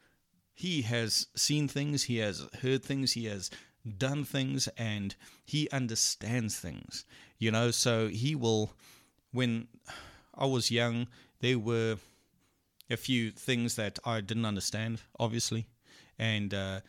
He 0.52 0.82
has 0.82 1.26
seen 1.34 1.68
things, 1.68 2.02
he 2.02 2.18
has 2.18 2.46
heard 2.60 2.84
things, 2.84 3.12
he 3.12 3.24
has 3.24 3.50
done 3.96 4.24
things, 4.24 4.68
and 4.76 5.16
he 5.46 5.70
understands 5.70 6.58
things. 6.58 7.06
You 7.38 7.50
know, 7.50 7.70
so 7.70 8.08
he 8.08 8.34
will. 8.34 8.72
When 9.32 9.68
I 10.34 10.44
was 10.44 10.70
young, 10.70 11.06
there 11.40 11.58
were 11.58 11.96
a 12.90 12.96
few 12.96 13.30
things 13.30 13.76
that 13.76 13.98
I 14.04 14.20
didn't 14.20 14.44
understand, 14.44 15.00
obviously. 15.18 15.66
And 16.18 16.52
uh, 16.52 16.80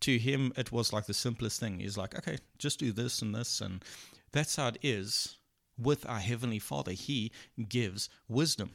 to 0.00 0.18
him, 0.18 0.52
it 0.56 0.72
was 0.72 0.92
like 0.92 1.06
the 1.06 1.14
simplest 1.14 1.60
thing. 1.60 1.80
He's 1.80 1.96
like, 1.96 2.16
okay, 2.16 2.38
just 2.58 2.78
do 2.78 2.92
this 2.92 3.22
and 3.22 3.34
this. 3.34 3.60
And 3.60 3.84
that's 4.32 4.56
how 4.56 4.68
it 4.68 4.78
is 4.82 5.36
with 5.78 6.08
our 6.08 6.18
Heavenly 6.18 6.58
Father. 6.58 6.92
He 6.92 7.32
gives 7.68 8.08
wisdom 8.28 8.70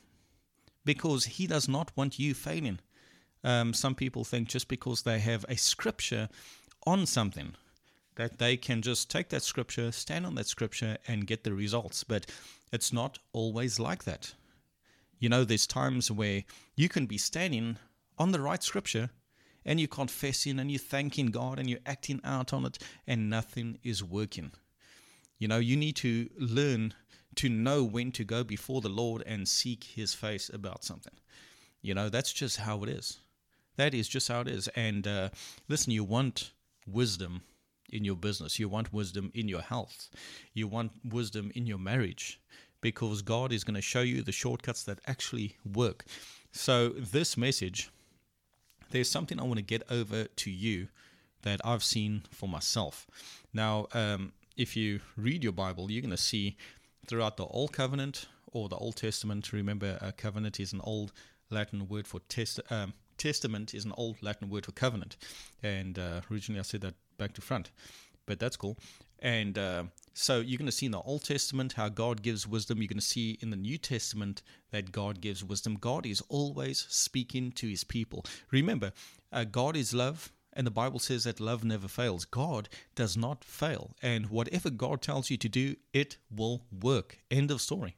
because 0.86 1.26
He 1.26 1.48
does 1.48 1.68
not 1.68 1.92
want 1.96 2.20
you 2.20 2.34
failing. 2.34 2.80
Um, 3.44 3.74
some 3.74 3.96
people 3.96 4.24
think 4.24 4.48
just 4.48 4.68
because 4.68 5.04
they 5.04 5.20
have 5.20 5.46
a 5.48 5.56
scripture 5.56 6.30
on 6.86 7.06
something, 7.06 7.56
that 8.16 8.38
they 8.38 8.58
can 8.58 8.82
just 8.82 9.10
take 9.10 9.30
that 9.30 9.44
scripture, 9.44 9.92
stand 9.92 10.26
on 10.26 10.36
that 10.36 10.48
scripture, 10.48 10.98
and 11.08 11.28
get 11.28 11.44
the 11.44 11.54
results. 11.54 12.04
But 12.04 12.26
it's 12.72 12.92
not 12.92 13.20
always 13.32 13.80
like 13.80 14.04
that. 14.04 14.34
You 15.20 15.30
know, 15.30 15.44
there's 15.44 15.68
times 15.68 16.10
where 16.10 16.44
you 16.76 16.90
can 16.90 17.06
be 17.06 17.18
standing 17.18 17.78
on 18.18 18.32
the 18.32 18.42
right 18.42 18.64
scripture 18.64 19.10
and 19.66 19.80
you're 19.80 19.88
confessing 19.88 20.60
and 20.60 20.72
you're 20.72 20.80
thanking 20.80 21.28
God 21.28 21.60
and 21.60 21.70
you're 21.70 21.80
acting 21.86 22.22
out 22.24 22.54
on 22.54 22.66
it 22.66 22.78
and 23.06 23.30
nothing 23.30 23.80
is 23.84 24.04
working. 24.04 24.52
You 25.38 25.48
know, 25.48 25.58
you 25.58 25.76
need 25.76 25.96
to 25.98 26.30
learn 26.38 26.94
to 27.36 27.50
know 27.50 27.84
when 27.84 28.12
to 28.14 28.24
go 28.24 28.44
before 28.44 28.82
the 28.82 28.90
Lord 28.90 29.24
and 29.26 29.48
seek 29.48 29.84
his 29.84 30.14
face 30.14 30.50
about 30.50 30.84
something. 30.84 31.14
You 31.82 31.94
know, 31.94 32.10
that's 32.10 32.34
just 32.34 32.58
how 32.58 32.84
it 32.84 32.90
is. 32.90 33.20
That 33.78 33.94
is 33.94 34.08
just 34.08 34.28
how 34.28 34.42
it 34.42 34.48
is. 34.48 34.68
And 34.70 35.08
uh, 35.08 35.30
listen, 35.68 35.94
you 35.94 36.04
want 36.04 36.52
wisdom 36.86 37.44
in 37.92 38.04
your 38.04 38.16
business, 38.16 38.60
you 38.60 38.70
want 38.70 38.94
wisdom 38.94 39.32
in 39.34 39.48
your 39.48 39.62
health, 39.62 40.10
you 40.54 40.68
want 40.68 40.92
wisdom 41.04 41.52
in 41.56 41.66
your 41.66 41.78
marriage, 41.78 42.40
because 42.82 43.22
God 43.22 43.52
is 43.52 43.64
going 43.64 43.76
to 43.76 43.82
show 43.82 44.02
you 44.02 44.22
the 44.22 44.32
shortcuts 44.32 44.84
that 44.84 45.00
actually 45.08 45.58
work. 45.74 46.06
So, 46.52 46.90
this 46.90 47.38
message, 47.38 47.90
there's 48.92 49.10
something 49.10 49.40
I 49.40 49.44
want 49.44 49.58
to 49.58 49.64
get 49.64 49.84
over 49.90 50.26
to 50.26 50.52
you 50.52 50.88
that 51.44 51.62
I've 51.64 51.84
seen 51.84 52.24
for 52.32 52.50
myself. 52.50 53.08
Now, 53.54 53.88
um, 53.94 54.34
if 54.58 54.76
you 54.76 55.00
read 55.16 55.44
your 55.44 55.54
Bible, 55.54 55.90
you're 55.90 56.02
going 56.02 56.12
to 56.12 56.18
see 56.18 56.58
throughout 57.08 57.38
the 57.38 57.46
Old 57.46 57.72
Covenant 57.72 58.26
or 58.52 58.68
the 58.68 58.76
Old 58.76 58.96
Testament, 58.96 59.54
remember, 59.54 59.98
a 60.02 60.12
covenant 60.12 60.60
is 60.60 60.74
an 60.74 60.82
old 60.84 61.12
Latin 61.50 61.88
word 61.88 62.08
for 62.08 62.20
test, 62.30 62.60
um, 62.70 62.94
testament, 63.18 63.74
is 63.74 63.86
an 63.86 63.94
old 63.98 64.22
Latin 64.22 64.50
word 64.50 64.66
for 64.66 64.72
covenant. 64.72 65.18
And 65.64 65.98
uh, 65.98 66.22
originally 66.32 66.60
I 66.60 66.64
said 66.64 66.82
that 66.82 66.96
back 67.18 67.34
to 67.34 67.42
front, 67.42 67.72
but 68.26 68.40
that's 68.40 68.58
cool. 68.58 68.78
And 69.22 69.58
uh, 69.58 69.84
so 70.14 70.40
you're 70.40 70.58
going 70.58 70.66
to 70.66 70.72
see 70.72 70.86
in 70.86 70.92
the 70.92 71.02
Old 71.02 71.24
Testament 71.24 71.74
how 71.74 71.90
God 71.90 72.22
gives 72.22 72.48
wisdom. 72.48 72.80
You're 72.80 72.88
going 72.88 73.00
to 73.00 73.06
see 73.06 73.38
in 73.42 73.50
the 73.50 73.58
New 73.58 73.78
Testament 73.78 74.42
that 74.72 74.92
God 74.92 75.22
gives 75.22 75.44
wisdom. 75.44 75.76
God 75.76 76.06
is 76.06 76.22
always 76.30 76.86
speaking 76.90 77.52
to 77.54 77.68
his 77.68 77.84
people. 77.84 78.26
Remember, 78.52 78.92
uh, 79.32 79.44
God 79.44 79.76
is 79.76 79.94
love. 79.94 80.32
And 80.54 80.66
the 80.66 80.72
Bible 80.72 81.00
says 81.00 81.26
that 81.26 81.40
love 81.40 81.64
never 81.64 81.88
fails. 81.88 82.26
God 82.26 82.70
does 82.96 83.16
not 83.16 83.44
fail. 83.44 83.96
And 84.02 84.30
whatever 84.30 84.70
God 84.70 85.02
tells 85.02 85.30
you 85.30 85.38
to 85.38 85.48
do, 85.48 85.76
it 85.94 86.18
will 86.36 86.64
work. 86.82 87.20
End 87.30 87.52
of 87.52 87.62
story. 87.62 87.96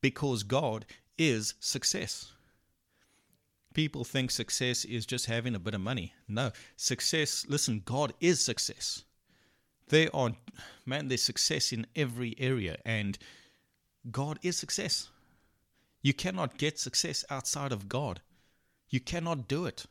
Because 0.00 0.42
God 0.42 0.86
is 1.18 1.54
success. 1.60 2.32
People 3.74 4.02
think 4.02 4.30
success 4.30 4.84
is 4.84 5.04
just 5.04 5.26
having 5.26 5.54
a 5.54 5.60
bit 5.60 5.74
of 5.74 5.80
money. 5.80 6.14
No, 6.26 6.52
success, 6.76 7.44
listen, 7.48 7.82
God 7.84 8.14
is 8.18 8.40
success 8.40 9.04
they 9.88 10.08
are, 10.08 10.32
man, 10.86 11.08
there's 11.08 11.22
success 11.22 11.72
in 11.72 11.86
every 11.94 12.34
area, 12.38 12.78
and 12.84 13.18
God 14.10 14.38
is 14.42 14.56
success. 14.56 15.08
You 16.02 16.14
cannot 16.14 16.58
get 16.58 16.78
success 16.78 17.24
outside 17.30 17.72
of 17.72 17.88
God. 17.88 18.20
You 18.88 19.00
cannot 19.00 19.48
do 19.48 19.66
it. 19.66 19.86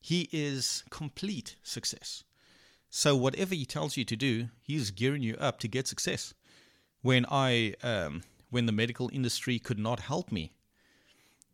He 0.00 0.28
is 0.32 0.84
complete 0.90 1.56
success. 1.62 2.24
So 2.90 3.16
whatever 3.16 3.54
He 3.54 3.66
tells 3.66 3.96
you 3.96 4.04
to 4.04 4.16
do, 4.16 4.48
He 4.62 4.76
is 4.76 4.90
gearing 4.90 5.22
you 5.22 5.36
up 5.36 5.58
to 5.60 5.68
get 5.68 5.86
success. 5.86 6.34
When 7.02 7.26
I, 7.30 7.74
um, 7.82 8.22
when 8.50 8.66
the 8.66 8.72
medical 8.72 9.10
industry 9.12 9.58
could 9.58 9.78
not 9.78 10.00
help 10.00 10.32
me, 10.32 10.52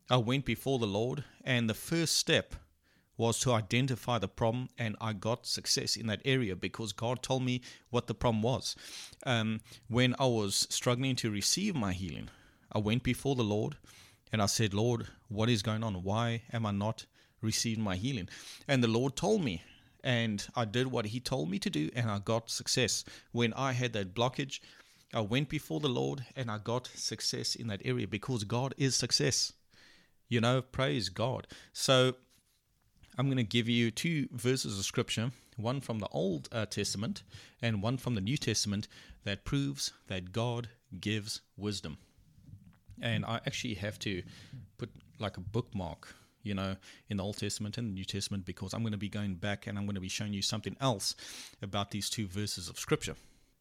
I 0.09 0.17
went 0.17 0.45
before 0.45 0.79
the 0.79 0.87
Lord, 0.87 1.23
and 1.43 1.69
the 1.69 1.73
first 1.73 2.17
step 2.17 2.55
was 3.17 3.39
to 3.39 3.53
identify 3.53 4.17
the 4.17 4.27
problem, 4.27 4.69
and 4.77 4.95
I 4.99 5.13
got 5.13 5.45
success 5.45 5.95
in 5.95 6.07
that 6.07 6.21
area 6.25 6.55
because 6.55 6.91
God 6.91 7.21
told 7.21 7.43
me 7.43 7.61
what 7.89 8.07
the 8.07 8.13
problem 8.13 8.41
was. 8.41 8.75
Um, 9.25 9.61
when 9.87 10.15
I 10.19 10.25
was 10.25 10.67
struggling 10.69 11.15
to 11.17 11.31
receive 11.31 11.75
my 11.75 11.93
healing, 11.93 12.29
I 12.71 12.79
went 12.79 13.03
before 13.03 13.35
the 13.35 13.43
Lord 13.43 13.77
and 14.31 14.41
I 14.41 14.47
said, 14.47 14.73
Lord, 14.73 15.07
what 15.29 15.49
is 15.49 15.61
going 15.61 15.83
on? 15.83 16.03
Why 16.03 16.41
am 16.51 16.65
I 16.65 16.71
not 16.71 17.05
receiving 17.41 17.83
my 17.83 17.95
healing? 17.95 18.27
And 18.67 18.83
the 18.83 18.89
Lord 18.89 19.15
told 19.15 19.43
me, 19.43 19.63
and 20.03 20.45
I 20.55 20.65
did 20.65 20.87
what 20.87 21.05
He 21.05 21.19
told 21.19 21.49
me 21.49 21.57
to 21.59 21.69
do, 21.69 21.89
and 21.95 22.11
I 22.11 22.19
got 22.19 22.49
success. 22.49 23.05
When 23.31 23.53
I 23.53 23.71
had 23.71 23.93
that 23.93 24.13
blockage, 24.13 24.59
I 25.13 25.21
went 25.21 25.47
before 25.47 25.79
the 25.79 25.87
Lord 25.87 26.25
and 26.35 26.51
I 26.51 26.57
got 26.57 26.87
success 26.93 27.55
in 27.55 27.67
that 27.67 27.81
area 27.85 28.05
because 28.05 28.43
God 28.43 28.73
is 28.77 28.95
success. 28.95 29.53
You 30.27 30.41
know, 30.41 30.61
praise 30.61 31.07
God. 31.07 31.47
So 31.71 32.15
I'm 33.17 33.27
going 33.27 33.37
to 33.37 33.43
give 33.43 33.69
you 33.69 33.91
two 33.91 34.27
verses 34.31 34.77
of 34.77 34.85
scripture, 34.85 35.31
one 35.57 35.79
from 35.79 35.99
the 35.99 36.07
Old 36.09 36.49
uh, 36.51 36.65
Testament 36.65 37.23
and 37.61 37.81
one 37.81 37.97
from 37.97 38.15
the 38.15 38.21
New 38.21 38.37
Testament, 38.37 38.87
that 39.23 39.45
proves 39.45 39.93
that 40.07 40.31
God 40.31 40.69
gives 40.99 41.41
wisdom. 41.57 41.97
And 43.01 43.25
I 43.25 43.35
actually 43.45 43.75
have 43.75 43.97
to 43.99 44.21
put 44.77 44.89
like 45.19 45.37
a 45.37 45.41
bookmark, 45.41 46.13
you 46.43 46.53
know, 46.53 46.75
in 47.09 47.17
the 47.17 47.23
Old 47.23 47.37
Testament 47.37 47.77
and 47.77 47.89
the 47.89 47.93
New 47.93 48.05
Testament 48.05 48.45
because 48.45 48.73
I'm 48.73 48.81
going 48.81 48.91
to 48.91 48.97
be 48.97 49.09
going 49.09 49.35
back 49.35 49.67
and 49.67 49.77
I'm 49.77 49.85
going 49.85 49.95
to 49.95 50.01
be 50.01 50.09
showing 50.09 50.33
you 50.33 50.41
something 50.41 50.75
else 50.81 51.15
about 51.61 51.91
these 51.91 52.09
two 52.09 52.27
verses 52.27 52.69
of 52.69 52.77
scripture. 52.77 53.15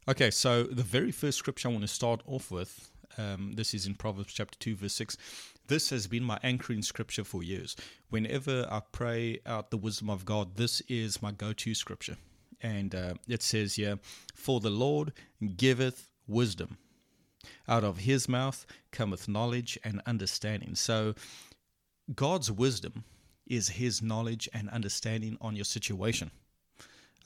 Okay, 0.06 0.30
so 0.30 0.64
the 0.64 0.82
very 0.82 1.12
first 1.12 1.38
scripture 1.38 1.68
I 1.68 1.73
want 1.73 1.82
to 1.82 1.88
start 1.88 2.20
off 2.26 2.50
with, 2.50 2.90
um, 3.18 3.52
this 3.54 3.75
is 3.75 3.87
in 3.87 3.94
Proverbs 3.94 4.33
chapter 4.33 4.59
2, 4.59 4.76
verse 4.76 4.94
6. 4.94 5.16
This 5.66 5.90
has 5.90 6.06
been 6.06 6.25
my 6.25 6.38
anchoring 6.42 6.83
scripture 6.83 7.25
for 7.25 7.42
years. 7.42 7.76
Whenever 8.11 8.66
I 8.71 8.83
pray 8.92 9.40
out 9.47 9.71
the 9.71 9.76
wisdom 9.76 10.11
of 10.11 10.25
God, 10.25 10.56
this 10.56 10.80
is 10.88 11.23
my 11.23 11.33
go 11.33 11.52
to 11.52 11.75
scripture. 11.75 12.16
And 12.61 12.94
uh, 12.94 13.14
it 13.28 13.42
says 13.42 13.75
here, 13.75 13.99
For 14.35 14.61
the 14.61 14.71
Lord 14.71 15.12
giveth 15.56 16.11
wisdom. 16.26 16.78
Out 17.68 17.85
of 17.85 17.99
his 17.99 18.28
mouth 18.28 18.66
cometh 18.90 19.28
knowledge 19.28 19.78
and 19.85 20.00
understanding. 20.06 20.75
So, 20.75 21.14
God's 22.14 22.50
wisdom 22.50 23.04
is 23.47 23.68
his 23.68 24.02
knowledge 24.02 24.49
and 24.52 24.68
understanding 24.71 25.37
on 25.40 25.56
your 25.56 25.64
situation. 25.64 26.30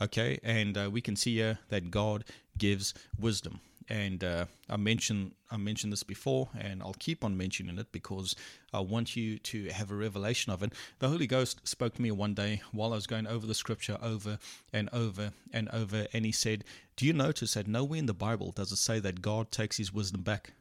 Okay, 0.01 0.39
and 0.45 0.77
uh, 0.77 0.89
we 0.91 1.01
can 1.01 1.17
see 1.17 1.35
here 1.35 1.59
that 1.71 1.91
God 1.91 2.25
gives 2.57 2.95
wisdom. 3.19 3.61
And 3.89 4.23
uh, 4.23 4.47
I 4.69 4.77
mentioned 4.77 5.33
I 5.51 5.57
mentioned 5.57 5.93
this 5.93 6.03
before, 6.03 6.49
and 6.59 6.83
I'll 6.83 6.97
keep 6.99 7.25
on 7.25 7.37
mentioning 7.37 7.79
it 7.79 7.91
because 7.91 8.37
I 8.73 8.81
want 8.81 9.17
you 9.17 9.39
to 9.39 9.69
have 9.71 9.91
a 9.91 9.95
revelation 9.95 10.53
of 10.53 10.63
it. 10.63 10.75
The 10.99 11.09
Holy 11.09 11.27
Ghost 11.27 11.67
spoke 11.67 11.95
to 11.95 12.03
me 12.03 12.11
one 12.11 12.35
day 12.35 12.61
while 12.73 12.93
I 12.93 12.97
was 12.97 13.07
going 13.07 13.27
over 13.27 13.47
the 13.47 13.55
Scripture 13.55 13.97
over 14.03 14.39
and 14.73 14.91
over 14.93 15.33
and 15.53 15.71
over, 15.71 16.07
and 16.13 16.27
He 16.27 16.33
said, 16.33 16.65
"Do 16.97 17.07
you 17.07 17.15
notice 17.15 17.55
that 17.55 17.67
nowhere 17.67 17.99
in 17.99 18.07
the 18.07 18.15
Bible 18.15 18.53
does 18.53 18.73
it 18.73 18.77
say 18.77 19.01
that 19.01 19.23
God 19.23 19.51
takes 19.51 19.79
His 19.79 19.93
wisdom 19.93 20.23
back?" 20.23 20.53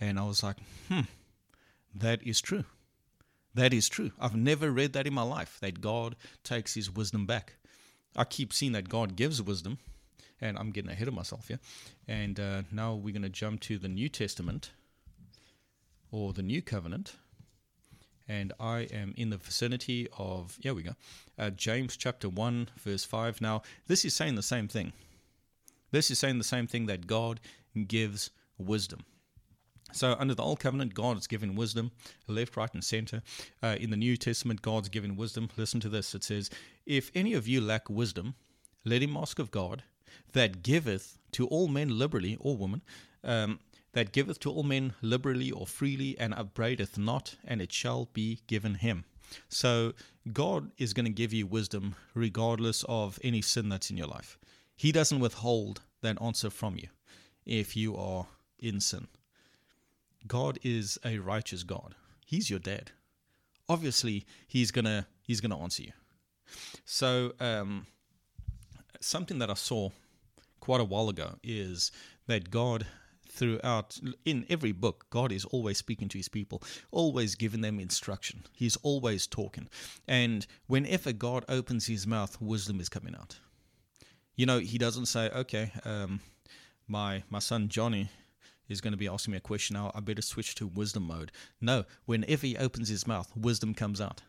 And 0.00 0.18
I 0.18 0.24
was 0.24 0.42
like, 0.42 0.56
"Hmm, 0.88 1.02
that 1.94 2.22
is 2.26 2.40
true." 2.40 2.64
That 3.54 3.74
is 3.74 3.88
true. 3.88 4.12
I've 4.20 4.36
never 4.36 4.70
read 4.70 4.92
that 4.92 5.06
in 5.06 5.14
my 5.14 5.22
life 5.22 5.58
that 5.60 5.80
God 5.80 6.14
takes 6.44 6.74
his 6.74 6.90
wisdom 6.90 7.26
back. 7.26 7.54
I 8.14 8.22
keep 8.22 8.52
seeing 8.52 8.72
that 8.72 8.88
God 8.88 9.16
gives 9.16 9.42
wisdom, 9.42 9.78
and 10.40 10.58
I'm 10.58 10.70
getting 10.70 10.90
ahead 10.90 11.08
of 11.08 11.14
myself 11.14 11.48
here. 11.48 11.58
And 12.06 12.38
uh, 12.38 12.62
now 12.70 12.94
we're 12.94 13.12
going 13.12 13.22
to 13.22 13.28
jump 13.28 13.60
to 13.62 13.78
the 13.78 13.88
New 13.88 14.08
Testament 14.08 14.70
or 16.10 16.32
the 16.32 16.42
New 16.42 16.62
Covenant. 16.62 17.14
And 18.28 18.52
I 18.60 18.80
am 18.92 19.14
in 19.16 19.30
the 19.30 19.38
vicinity 19.38 20.06
of, 20.18 20.58
here 20.60 20.74
we 20.74 20.82
go, 20.82 20.94
uh, 21.38 21.50
James 21.50 21.96
chapter 21.96 22.28
1, 22.28 22.68
verse 22.76 23.04
5. 23.04 23.40
Now, 23.40 23.62
this 23.86 24.04
is 24.04 24.14
saying 24.14 24.34
the 24.34 24.42
same 24.42 24.68
thing. 24.68 24.92
This 25.90 26.10
is 26.10 26.18
saying 26.18 26.36
the 26.36 26.44
same 26.44 26.66
thing 26.66 26.86
that 26.86 27.06
God 27.06 27.40
gives 27.86 28.30
wisdom. 28.58 29.00
So, 29.92 30.14
under 30.18 30.34
the 30.34 30.42
Old 30.42 30.60
Covenant, 30.60 30.92
God 30.92 31.16
is 31.16 31.26
given 31.26 31.54
wisdom, 31.54 31.92
left, 32.26 32.58
right, 32.58 32.72
and 32.74 32.84
center. 32.84 33.22
Uh, 33.62 33.76
in 33.80 33.88
the 33.88 33.96
New 33.96 34.18
Testament, 34.18 34.60
God's 34.60 34.90
given 34.90 35.16
wisdom. 35.16 35.48
Listen 35.56 35.80
to 35.80 35.88
this 35.88 36.14
it 36.14 36.22
says, 36.22 36.50
If 36.84 37.10
any 37.14 37.32
of 37.32 37.48
you 37.48 37.62
lack 37.62 37.88
wisdom, 37.88 38.34
let 38.84 39.02
him 39.02 39.16
ask 39.16 39.38
of 39.38 39.50
God, 39.50 39.84
that 40.32 40.62
giveth 40.62 41.18
to 41.32 41.46
all 41.46 41.68
men 41.68 41.98
liberally, 41.98 42.36
or 42.40 42.56
woman, 42.56 42.82
um, 43.24 43.60
that 43.92 44.12
giveth 44.12 44.38
to 44.40 44.50
all 44.50 44.62
men 44.62 44.94
liberally 45.02 45.50
or 45.50 45.66
freely, 45.66 46.18
and 46.18 46.34
upbraideth 46.34 46.98
not, 46.98 47.36
and 47.44 47.60
it 47.60 47.72
shall 47.72 48.06
be 48.12 48.40
given 48.46 48.74
him. 48.76 49.04
So, 49.48 49.92
God 50.32 50.70
is 50.78 50.94
going 50.94 51.06
to 51.06 51.12
give 51.12 51.32
you 51.32 51.46
wisdom 51.46 51.94
regardless 52.14 52.84
of 52.88 53.18
any 53.22 53.42
sin 53.42 53.68
that's 53.68 53.90
in 53.90 53.96
your 53.96 54.06
life. 54.06 54.38
He 54.76 54.92
doesn't 54.92 55.20
withhold 55.20 55.82
that 56.02 56.20
answer 56.22 56.50
from 56.50 56.76
you 56.76 56.88
if 57.44 57.76
you 57.76 57.96
are 57.96 58.26
in 58.58 58.80
sin. 58.80 59.08
God 60.26 60.58
is 60.62 60.98
a 61.04 61.18
righteous 61.18 61.62
God. 61.62 61.94
He's 62.26 62.50
your 62.50 62.58
dad. 62.58 62.92
Obviously, 63.68 64.26
he's 64.46 64.70
gonna 64.70 65.06
he's 65.22 65.40
gonna 65.40 65.60
answer 65.60 65.82
you. 65.82 65.92
So, 66.84 67.32
um, 67.40 67.86
something 69.00 69.38
that 69.38 69.50
I 69.50 69.54
saw 69.54 69.90
quite 70.60 70.80
a 70.80 70.84
while 70.84 71.08
ago 71.08 71.36
is 71.42 71.90
that 72.26 72.50
God, 72.50 72.86
throughout 73.30 73.98
in 74.24 74.46
every 74.48 74.72
book, 74.72 75.06
God 75.10 75.32
is 75.32 75.44
always 75.46 75.78
speaking 75.78 76.08
to 76.08 76.18
His 76.18 76.28
people, 76.28 76.62
always 76.90 77.34
giving 77.34 77.60
them 77.60 77.80
instruction. 77.80 78.44
He's 78.52 78.76
always 78.76 79.26
talking, 79.26 79.68
and 80.06 80.46
whenever 80.66 81.12
God 81.12 81.44
opens 81.48 81.86
His 81.86 82.06
mouth, 82.06 82.40
wisdom 82.40 82.80
is 82.80 82.88
coming 82.88 83.14
out. 83.14 83.38
You 84.36 84.46
know, 84.46 84.58
He 84.58 84.78
doesn't 84.78 85.06
say, 85.06 85.28
"Okay, 85.30 85.72
um, 85.84 86.20
my 86.86 87.22
my 87.30 87.38
son 87.38 87.68
Johnny." 87.68 88.10
is 88.68 88.82
going 88.82 88.92
to 88.92 88.98
be 88.98 89.08
asking 89.08 89.32
me 89.32 89.38
a 89.38 89.40
question 89.40 89.74
now, 89.74 89.90
I 89.94 90.00
better 90.00 90.20
switch 90.20 90.54
to 90.56 90.66
wisdom 90.66 91.04
mode. 91.04 91.32
No, 91.58 91.84
whenever 92.04 92.46
he 92.46 92.54
opens 92.56 92.90
his 92.90 93.06
mouth, 93.06 93.32
wisdom 93.34 93.72
comes 93.72 93.98
out 93.98 94.20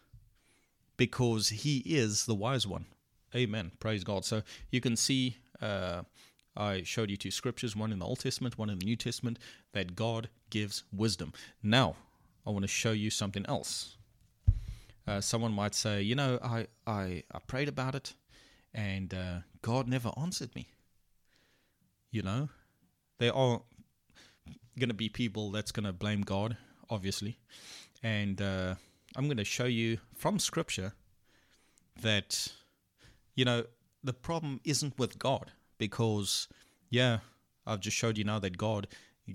because 0.97 1.49
he 1.49 1.79
is 1.79 2.25
the 2.25 2.35
wise 2.35 2.65
one. 2.65 2.85
Amen. 3.35 3.71
Praise 3.79 4.03
God. 4.03 4.25
So 4.25 4.41
you 4.71 4.81
can 4.81 4.95
see, 4.95 5.37
uh, 5.61 6.03
I 6.55 6.83
showed 6.83 7.09
you 7.09 7.17
two 7.17 7.31
scriptures, 7.31 7.75
one 7.75 7.91
in 7.91 7.99
the 7.99 8.05
Old 8.05 8.19
Testament, 8.19 8.57
one 8.57 8.69
in 8.69 8.79
the 8.79 8.85
New 8.85 8.95
Testament, 8.95 9.39
that 9.73 9.95
God 9.95 10.29
gives 10.49 10.83
wisdom. 10.91 11.33
Now, 11.63 11.95
I 12.45 12.49
want 12.49 12.63
to 12.63 12.67
show 12.67 12.91
you 12.91 13.09
something 13.09 13.45
else. 13.47 13.95
Uh, 15.07 15.21
someone 15.21 15.53
might 15.53 15.73
say, 15.73 16.01
you 16.01 16.15
know, 16.15 16.39
I, 16.43 16.67
I, 16.85 17.23
I 17.31 17.39
prayed 17.47 17.67
about 17.67 17.95
it 17.95 18.13
and 18.73 19.13
uh, 19.13 19.39
God 19.61 19.87
never 19.87 20.11
answered 20.17 20.53
me. 20.55 20.67
You 22.11 22.23
know, 22.23 22.49
there 23.19 23.33
are 23.33 23.61
going 24.77 24.89
to 24.89 24.95
be 24.95 25.09
people 25.09 25.51
that's 25.51 25.71
going 25.71 25.85
to 25.85 25.93
blame 25.93 26.21
God, 26.21 26.57
obviously. 26.89 27.37
And 28.01 28.41
uh, 28.41 28.75
I'm 29.15 29.25
going 29.25 29.37
to 29.37 29.45
show 29.45 29.65
you 29.65 29.97
from 30.15 30.39
Scripture 30.39 30.93
that, 32.01 32.47
you 33.35 33.45
know, 33.45 33.65
the 34.03 34.13
problem 34.13 34.59
isn't 34.63 34.97
with 34.97 35.19
God 35.19 35.51
because, 35.77 36.47
yeah, 36.89 37.19
I've 37.65 37.79
just 37.81 37.97
showed 37.97 38.17
you 38.17 38.23
now 38.23 38.39
that 38.39 38.57
God 38.57 38.87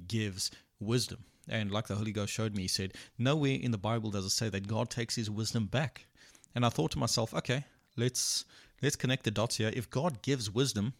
gives 0.06 0.50
wisdom. 0.80 1.24
And 1.48 1.70
like 1.70 1.86
the 1.86 1.94
Holy 1.94 2.12
Ghost 2.12 2.32
showed 2.32 2.54
me, 2.54 2.62
he 2.62 2.68
said, 2.68 2.94
nowhere 3.18 3.58
in 3.60 3.70
the 3.70 3.78
Bible 3.78 4.10
does 4.10 4.24
it 4.24 4.30
say 4.30 4.48
that 4.48 4.66
God 4.66 4.90
takes 4.90 5.14
his 5.14 5.30
wisdom 5.30 5.66
back. 5.66 6.06
And 6.54 6.64
I 6.64 6.68
thought 6.68 6.92
to 6.92 6.98
myself, 6.98 7.34
okay, 7.34 7.64
let's 7.96 8.44
let's 8.82 8.96
connect 8.96 9.24
the 9.24 9.30
dots 9.30 9.56
here. 9.56 9.70
If 9.74 9.90
God 9.90 10.22
gives 10.22 10.50
wisdom 10.50 10.94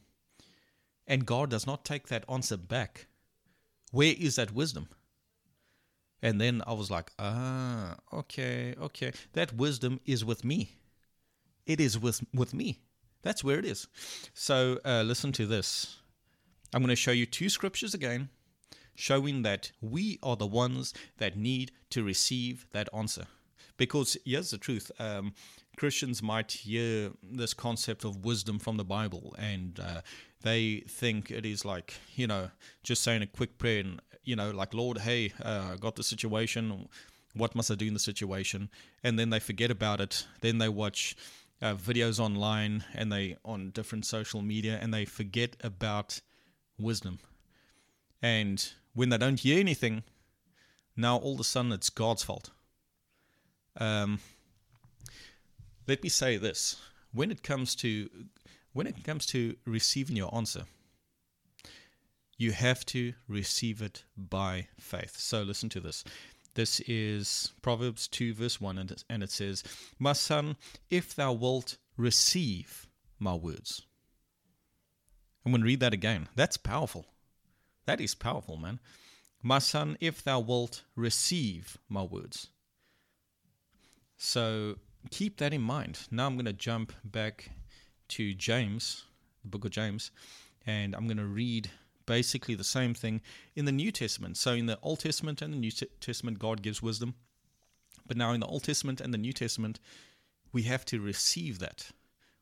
and 1.06 1.26
God 1.26 1.50
does 1.50 1.66
not 1.66 1.84
take 1.84 2.08
that 2.08 2.24
answer 2.28 2.56
back, 2.56 3.06
where 3.90 4.14
is 4.18 4.36
that 4.36 4.52
wisdom? 4.52 4.88
And 6.22 6.40
then 6.40 6.62
I 6.66 6.72
was 6.72 6.90
like, 6.90 7.10
ah, 7.18 7.96
okay, 8.12 8.74
okay. 8.80 9.12
That 9.34 9.54
wisdom 9.54 10.00
is 10.06 10.24
with 10.24 10.44
me. 10.44 10.76
It 11.66 11.80
is 11.80 11.98
with, 11.98 12.22
with 12.32 12.54
me. 12.54 12.80
That's 13.24 13.42
where 13.42 13.58
it 13.58 13.64
is. 13.64 13.88
So 14.34 14.78
uh, 14.84 15.02
listen 15.02 15.32
to 15.32 15.46
this. 15.46 15.96
I'm 16.72 16.82
going 16.82 16.90
to 16.90 16.96
show 16.96 17.10
you 17.10 17.26
two 17.26 17.48
scriptures 17.48 17.94
again, 17.94 18.28
showing 18.94 19.42
that 19.42 19.72
we 19.80 20.18
are 20.22 20.36
the 20.36 20.46
ones 20.46 20.92
that 21.16 21.36
need 21.36 21.72
to 21.90 22.04
receive 22.04 22.66
that 22.72 22.88
answer. 22.94 23.26
Because 23.76 24.16
here's 24.24 24.50
the 24.50 24.58
truth 24.58 24.92
um, 25.00 25.32
Christians 25.76 26.22
might 26.22 26.52
hear 26.52 27.10
this 27.22 27.54
concept 27.54 28.04
of 28.04 28.24
wisdom 28.24 28.58
from 28.58 28.76
the 28.76 28.84
Bible 28.84 29.34
and 29.38 29.80
uh, 29.80 30.02
they 30.42 30.84
think 30.86 31.30
it 31.30 31.46
is 31.46 31.64
like, 31.64 31.94
you 32.14 32.26
know, 32.26 32.50
just 32.82 33.02
saying 33.02 33.22
a 33.22 33.26
quick 33.26 33.56
prayer 33.58 33.80
and, 33.80 34.00
you 34.22 34.36
know, 34.36 34.50
like, 34.50 34.74
Lord, 34.74 34.98
hey, 34.98 35.32
uh, 35.42 35.70
I 35.72 35.76
got 35.76 35.96
the 35.96 36.04
situation. 36.04 36.88
What 37.34 37.54
must 37.54 37.70
I 37.70 37.74
do 37.74 37.86
in 37.86 37.94
the 37.94 38.00
situation? 38.00 38.68
And 39.02 39.18
then 39.18 39.30
they 39.30 39.40
forget 39.40 39.70
about 39.70 40.00
it. 40.00 40.26
Then 40.40 40.58
they 40.58 40.68
watch 40.68 41.16
uh, 41.62 41.74
videos 41.74 42.18
online 42.18 42.84
and 42.94 43.10
they 43.12 43.36
on 43.44 43.70
different 43.70 44.04
social 44.04 44.42
media 44.42 44.78
and 44.80 44.92
they 44.92 45.04
forget 45.04 45.56
about 45.62 46.20
wisdom. 46.78 47.18
And 48.22 48.66
when 48.94 49.08
they 49.08 49.18
don't 49.18 49.40
hear 49.40 49.58
anything, 49.58 50.02
now 50.96 51.16
all 51.16 51.34
of 51.34 51.40
a 51.40 51.44
sudden 51.44 51.72
it's 51.72 51.90
God's 51.90 52.22
fault. 52.22 52.50
Um, 53.76 54.20
let 55.86 56.02
me 56.02 56.08
say 56.08 56.36
this: 56.36 56.76
when 57.12 57.30
it 57.30 57.42
comes 57.42 57.74
to 57.76 58.08
when 58.72 58.86
it 58.86 59.04
comes 59.04 59.26
to 59.26 59.56
receiving 59.66 60.16
your 60.16 60.34
answer, 60.34 60.64
you 62.36 62.52
have 62.52 62.84
to 62.86 63.14
receive 63.28 63.82
it 63.82 64.04
by 64.16 64.68
faith. 64.78 65.16
So 65.18 65.42
listen 65.42 65.68
to 65.70 65.80
this. 65.80 66.04
This 66.54 66.80
is 66.86 67.52
Proverbs 67.62 68.06
2, 68.06 68.34
verse 68.34 68.60
1, 68.60 68.78
and 68.78 68.90
it, 68.92 69.04
and 69.10 69.22
it 69.22 69.30
says, 69.30 69.64
My 69.98 70.12
son, 70.12 70.56
if 70.88 71.14
thou 71.14 71.32
wilt 71.32 71.78
receive 71.96 72.86
my 73.18 73.34
words. 73.34 73.82
I'm 75.44 75.52
going 75.52 75.62
to 75.62 75.66
read 75.66 75.80
that 75.80 75.92
again. 75.92 76.28
That's 76.36 76.56
powerful. 76.56 77.06
That 77.86 78.00
is 78.00 78.14
powerful, 78.14 78.56
man. 78.56 78.78
My 79.42 79.58
son, 79.58 79.96
if 80.00 80.22
thou 80.22 80.40
wilt 80.40 80.84
receive 80.96 81.76
my 81.88 82.02
words. 82.02 82.48
So 84.16 84.76
keep 85.10 85.38
that 85.38 85.52
in 85.52 85.60
mind. 85.60 86.06
Now 86.10 86.26
I'm 86.26 86.36
going 86.36 86.46
to 86.46 86.52
jump 86.52 86.92
back 87.04 87.50
to 88.08 88.32
James, 88.32 89.04
the 89.42 89.48
book 89.48 89.64
of 89.64 89.70
James, 89.70 90.12
and 90.66 90.94
I'm 90.94 91.06
going 91.06 91.18
to 91.18 91.26
read 91.26 91.70
basically 92.06 92.54
the 92.54 92.64
same 92.64 92.94
thing 92.94 93.20
in 93.54 93.64
the 93.64 93.72
New 93.72 93.92
Testament. 93.92 94.36
So 94.36 94.52
in 94.52 94.66
the 94.66 94.78
Old 94.82 95.00
Testament 95.00 95.42
and 95.42 95.52
the 95.52 95.58
New 95.58 95.70
Testament, 95.70 96.38
God 96.38 96.62
gives 96.62 96.82
wisdom. 96.82 97.14
But 98.06 98.16
now 98.16 98.32
in 98.32 98.40
the 98.40 98.46
Old 98.46 98.64
Testament 98.64 99.00
and 99.00 99.14
the 99.14 99.18
New 99.18 99.32
Testament, 99.32 99.80
we 100.52 100.62
have 100.62 100.84
to 100.86 101.00
receive 101.00 101.58
that. 101.60 101.90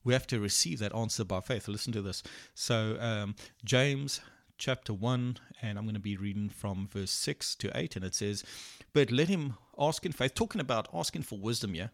We 0.05 0.12
have 0.12 0.27
to 0.29 0.40
receive 0.40 0.81
that 0.81 0.94
answer 0.94 1.25
by 1.25 1.40
faith. 1.40 1.68
Listen 1.68 1.92
to 1.92 2.03
this. 2.03 2.22
So, 2.55 2.96
um, 2.98 3.37
James 3.64 4.20
chapter 4.59 4.92
1, 4.92 5.38
and 5.61 5.79
I'm 5.79 5.85
going 5.85 5.94
to 5.94 6.01
be 6.01 6.16
reading 6.16 6.48
from 6.48 6.87
verse 6.87 7.11
6 7.11 7.57
to 7.57 7.77
8, 7.77 7.96
and 7.96 8.05
it 8.05 8.14
says, 8.14 8.44
But 8.92 9.11
let 9.11 9.29
him 9.29 9.55
ask 9.79 10.05
in 10.07 10.12
faith, 10.12 10.35
talking 10.35 10.61
about 10.61 10.88
asking 10.94 11.22
for 11.22 11.38
wisdom, 11.38 11.75
yeah? 11.75 11.88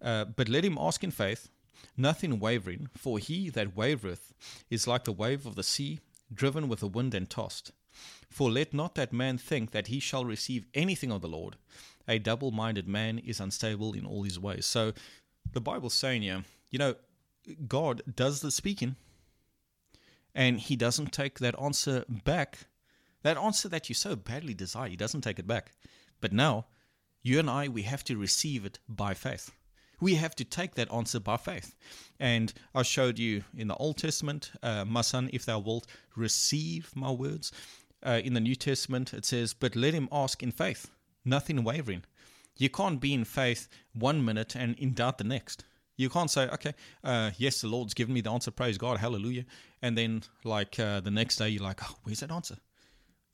Uh, 0.00 0.24
but 0.24 0.48
let 0.48 0.64
him 0.64 0.78
ask 0.80 1.02
in 1.02 1.10
faith 1.10 1.48
nothing 1.96 2.38
wavering, 2.38 2.88
for 2.96 3.18
he 3.18 3.50
that 3.50 3.74
wavereth 3.74 4.32
is 4.70 4.86
like 4.86 5.04
the 5.04 5.12
wave 5.12 5.46
of 5.46 5.56
the 5.56 5.62
sea, 5.62 6.00
driven 6.32 6.68
with 6.68 6.80
the 6.80 6.88
wind 6.88 7.14
and 7.14 7.28
tossed. 7.28 7.72
For 8.28 8.50
let 8.50 8.74
not 8.74 8.94
that 8.94 9.12
man 9.12 9.38
think 9.38 9.70
that 9.70 9.88
he 9.88 10.00
shall 10.00 10.24
receive 10.24 10.66
anything 10.74 11.10
of 11.10 11.22
the 11.22 11.28
Lord. 11.28 11.56
A 12.06 12.18
double 12.18 12.50
minded 12.50 12.86
man 12.86 13.18
is 13.18 13.40
unstable 13.40 13.92
in 13.92 14.06
all 14.06 14.22
his 14.22 14.38
ways. 14.38 14.66
So 14.66 14.92
the 15.52 15.60
Bible's 15.60 15.94
saying 15.94 16.22
here, 16.22 16.44
you 16.70 16.78
know, 16.78 16.94
God 17.66 18.02
does 18.14 18.40
the 18.40 18.50
speaking 18.50 18.96
and 20.34 20.60
he 20.60 20.76
doesn't 20.76 21.12
take 21.12 21.38
that 21.38 21.60
answer 21.60 22.04
back. 22.08 22.66
That 23.22 23.36
answer 23.36 23.68
that 23.68 23.88
you 23.88 23.94
so 23.94 24.14
badly 24.14 24.54
desire, 24.54 24.88
he 24.88 24.96
doesn't 24.96 25.22
take 25.22 25.38
it 25.38 25.46
back. 25.46 25.72
But 26.20 26.32
now, 26.32 26.66
you 27.22 27.38
and 27.38 27.50
I, 27.50 27.68
we 27.68 27.82
have 27.82 28.04
to 28.04 28.16
receive 28.16 28.64
it 28.64 28.78
by 28.88 29.14
faith. 29.14 29.50
We 30.00 30.14
have 30.14 30.34
to 30.36 30.44
take 30.44 30.74
that 30.74 30.92
answer 30.92 31.20
by 31.20 31.36
faith. 31.36 31.74
And 32.20 32.52
I 32.74 32.82
showed 32.82 33.18
you 33.18 33.44
in 33.56 33.68
the 33.68 33.76
Old 33.76 33.96
Testament, 33.98 34.52
uh, 34.62 34.84
my 34.84 35.00
son, 35.00 35.30
if 35.32 35.44
thou 35.44 35.58
wilt 35.58 35.86
receive 36.16 36.90
my 36.94 37.10
words. 37.10 37.52
Uh, 38.00 38.20
in 38.22 38.34
the 38.34 38.40
New 38.40 38.54
Testament, 38.54 39.12
it 39.12 39.24
says, 39.24 39.54
but 39.54 39.74
let 39.74 39.92
him 39.94 40.08
ask 40.12 40.42
in 40.42 40.52
faith, 40.52 40.88
nothing 41.24 41.64
wavering. 41.64 42.04
You 42.56 42.68
can't 42.68 43.00
be 43.00 43.12
in 43.12 43.24
faith 43.24 43.68
one 43.92 44.24
minute 44.24 44.54
and 44.54 44.78
in 44.78 44.94
doubt 44.94 45.18
the 45.18 45.24
next. 45.24 45.64
You 45.96 46.08
can't 46.08 46.30
say, 46.30 46.48
okay, 46.48 46.74
uh, 47.02 47.32
yes, 47.38 47.60
the 47.60 47.66
Lord's 47.66 47.94
given 47.94 48.14
me 48.14 48.20
the 48.20 48.30
answer, 48.30 48.52
praise 48.52 48.78
God, 48.78 48.98
hallelujah. 48.98 49.44
And 49.82 49.98
then, 49.98 50.22
like, 50.44 50.78
uh, 50.78 51.00
the 51.00 51.10
next 51.10 51.36
day, 51.36 51.48
you're 51.48 51.62
like, 51.62 51.80
oh, 51.82 51.96
where's 52.04 52.20
that 52.20 52.30
answer? 52.30 52.56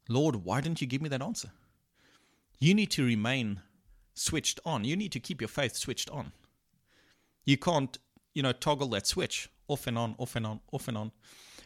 Lord, 0.09 0.37
why 0.37 0.63
didn't 0.63 0.81
you 0.81 0.87
give 0.87 1.03
me 1.03 1.11
that 1.11 1.21
answer? 1.21 1.51
You 2.59 2.73
need 2.73 2.91
to 2.93 3.05
remain 3.05 3.61
switched 4.15 4.61
on. 4.65 4.85
You 4.85 4.97
need 4.97 5.13
to 5.13 5.21
keep 5.21 5.43
your 5.43 5.49
faith 5.49 5.77
switched 5.77 6.09
on. 6.09 6.33
You 7.45 7.57
can't, 7.57 7.97
you 8.35 8.43
know, 8.43 8.53
toggle 8.53 8.89
that 8.89 9.07
switch 9.07 9.49
off 9.69 9.87
and 9.87 9.99
on, 9.99 10.15
off 10.19 10.37
and 10.37 10.47
on, 10.47 10.61
off 10.73 10.89
and 10.89 10.97
on. 10.97 11.13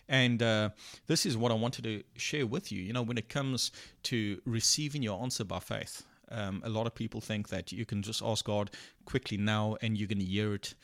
And 0.08 0.42
uh, 0.42 0.70
this 1.06 1.26
is 1.26 1.36
what 1.36 1.52
I 1.52 1.54
wanted 1.54 1.84
to 1.84 2.02
share 2.16 2.46
with 2.46 2.72
you. 2.72 2.82
You 2.82 2.92
know, 2.92 3.02
when 3.02 3.18
it 3.18 3.28
comes 3.28 3.70
to 4.04 4.40
receiving 4.46 5.02
your 5.02 5.22
answer 5.22 5.44
by 5.44 5.58
faith, 5.58 6.04
um, 6.30 6.62
a 6.64 6.68
lot 6.68 6.86
of 6.86 6.94
people 6.94 7.20
think 7.20 7.48
that 7.48 7.72
you 7.72 7.84
can 7.84 8.02
just 8.02 8.22
ask 8.22 8.44
God 8.44 8.70
quickly 9.04 9.36
now 9.36 9.76
and 9.82 9.96
you're 9.96 10.08
going 10.08 10.18
to 10.18 10.24
hear 10.24 10.54
it 10.54 10.74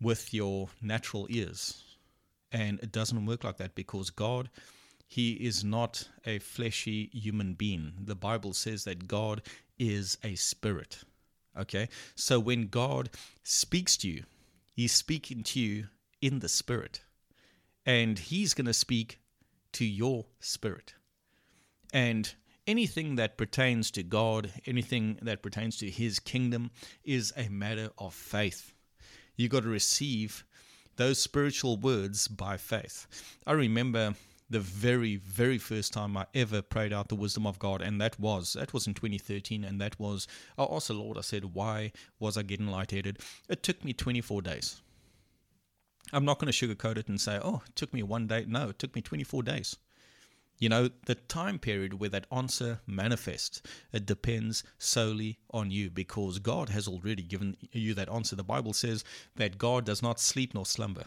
with 0.00 0.32
your 0.32 0.68
natural 0.80 1.26
ears. 1.30 1.82
And 2.52 2.78
it 2.80 2.92
doesn't 2.92 3.26
work 3.26 3.42
like 3.42 3.56
that 3.56 3.74
because 3.74 4.10
God, 4.10 4.50
He 5.06 5.32
is 5.32 5.64
not 5.64 6.08
a 6.24 6.38
fleshy 6.38 7.10
human 7.12 7.54
being. 7.54 7.94
The 8.04 8.14
Bible 8.14 8.52
says 8.52 8.84
that 8.84 9.08
God 9.08 9.42
is 9.78 10.18
a 10.22 10.36
spirit. 10.36 10.98
Okay? 11.58 11.88
So 12.14 12.38
when 12.40 12.68
God 12.68 13.10
speaks 13.42 13.96
to 13.98 14.08
you, 14.08 14.24
He's 14.72 14.92
speaking 14.92 15.42
to 15.44 15.60
you 15.60 15.88
in 16.20 16.40
the 16.40 16.48
spirit. 16.48 17.02
And 17.86 18.18
He's 18.18 18.54
going 18.54 18.66
to 18.66 18.74
speak 18.74 19.20
to 19.72 19.84
your 19.84 20.26
spirit. 20.40 20.94
And 21.92 22.32
anything 22.66 23.16
that 23.16 23.36
pertains 23.36 23.90
to 23.92 24.02
God, 24.02 24.52
anything 24.66 25.18
that 25.22 25.42
pertains 25.42 25.76
to 25.78 25.90
His 25.90 26.18
kingdom, 26.18 26.70
is 27.04 27.32
a 27.36 27.48
matter 27.48 27.90
of 27.98 28.14
faith. 28.14 28.72
You've 29.36 29.50
got 29.50 29.62
to 29.62 29.68
receive 29.68 30.44
those 30.96 31.20
spiritual 31.20 31.76
words 31.76 32.28
by 32.28 32.56
faith. 32.56 33.06
I 33.46 33.52
remember 33.52 34.14
the 34.50 34.60
very 34.60 35.16
very 35.16 35.58
first 35.58 35.92
time 35.92 36.16
I 36.16 36.26
ever 36.34 36.62
prayed 36.62 36.92
out 36.92 37.08
the 37.08 37.14
wisdom 37.14 37.46
of 37.46 37.58
God 37.58 37.80
and 37.80 38.00
that 38.00 38.18
was 38.20 38.54
that 38.54 38.72
was 38.72 38.86
in 38.86 38.94
2013 38.94 39.64
and 39.64 39.80
that 39.80 39.98
was 39.98 40.26
I 40.58 40.64
asked 40.64 40.88
the 40.88 40.94
Lord 40.94 41.18
I 41.18 41.22
said 41.22 41.54
why 41.54 41.92
was 42.18 42.36
I 42.36 42.42
getting 42.42 42.68
lightheaded 42.68 43.18
it 43.48 43.62
took 43.62 43.84
me 43.84 43.92
24 43.92 44.42
days 44.42 44.82
I'm 46.12 46.24
not 46.24 46.38
going 46.38 46.52
to 46.52 46.66
sugarcoat 46.66 46.98
it 46.98 47.08
and 47.08 47.20
say 47.20 47.40
oh 47.42 47.62
it 47.66 47.74
took 47.74 47.92
me 47.94 48.02
one 48.02 48.26
day 48.26 48.44
no 48.46 48.68
it 48.68 48.78
took 48.78 48.94
me 48.94 49.00
24 49.02 49.42
days 49.42 49.76
you 50.58 50.68
know, 50.68 50.88
the 51.06 51.16
time 51.16 51.58
period 51.58 51.94
where 51.94 52.10
that 52.10 52.26
answer 52.30 52.80
manifests, 52.86 53.60
it 53.92 54.06
depends 54.06 54.62
solely 54.78 55.38
on 55.50 55.70
you 55.70 55.90
because 55.90 56.38
God 56.38 56.68
has 56.68 56.86
already 56.86 57.22
given 57.22 57.56
you 57.72 57.92
that 57.94 58.08
answer. 58.08 58.36
The 58.36 58.44
Bible 58.44 58.72
says 58.72 59.04
that 59.36 59.58
God 59.58 59.84
does 59.84 60.02
not 60.02 60.20
sleep 60.20 60.54
nor 60.54 60.64
slumber. 60.64 61.04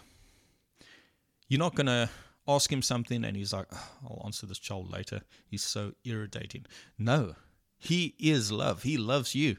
You're 1.47 1.59
not 1.59 1.75
going 1.75 1.87
to 1.87 2.09
ask 2.47 2.71
him 2.71 2.81
something 2.81 3.23
and 3.23 3.35
he's 3.35 3.53
like, 3.53 3.67
oh, 3.71 3.89
I'll 4.03 4.21
answer 4.25 4.45
this 4.45 4.59
child 4.59 4.91
later. 4.91 5.21
He's 5.47 5.63
so 5.63 5.93
irritating. 6.03 6.65
No, 6.97 7.35
he 7.77 8.15
is 8.19 8.51
love. 8.51 8.83
He 8.83 8.97
loves 8.97 9.35
you. 9.35 9.57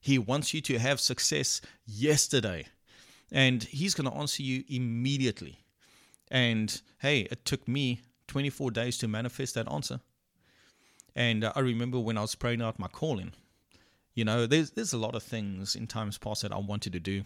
He 0.00 0.18
wants 0.18 0.54
you 0.54 0.60
to 0.62 0.78
have 0.78 1.00
success 1.00 1.60
yesterday. 1.84 2.66
And 3.30 3.62
he's 3.62 3.94
going 3.94 4.10
to 4.10 4.16
answer 4.16 4.42
you 4.42 4.64
immediately. 4.68 5.58
And 6.30 6.80
hey, 7.00 7.28
it 7.30 7.44
took 7.44 7.66
me 7.66 8.00
24 8.28 8.70
days 8.70 8.98
to 8.98 9.08
manifest 9.08 9.54
that 9.54 9.70
answer. 9.70 10.00
And 11.14 11.44
uh, 11.44 11.52
I 11.56 11.60
remember 11.60 11.98
when 11.98 12.16
I 12.16 12.20
was 12.20 12.34
praying 12.34 12.62
out 12.62 12.78
my 12.78 12.88
calling, 12.88 13.32
you 14.14 14.24
know, 14.24 14.46
there's 14.46 14.72
there's 14.72 14.92
a 14.92 14.98
lot 14.98 15.14
of 15.14 15.22
things 15.22 15.76
in 15.76 15.86
times 15.86 16.18
past 16.18 16.42
that 16.42 16.52
I 16.52 16.58
wanted 16.58 16.92
to 16.92 17.00
do, 17.00 17.24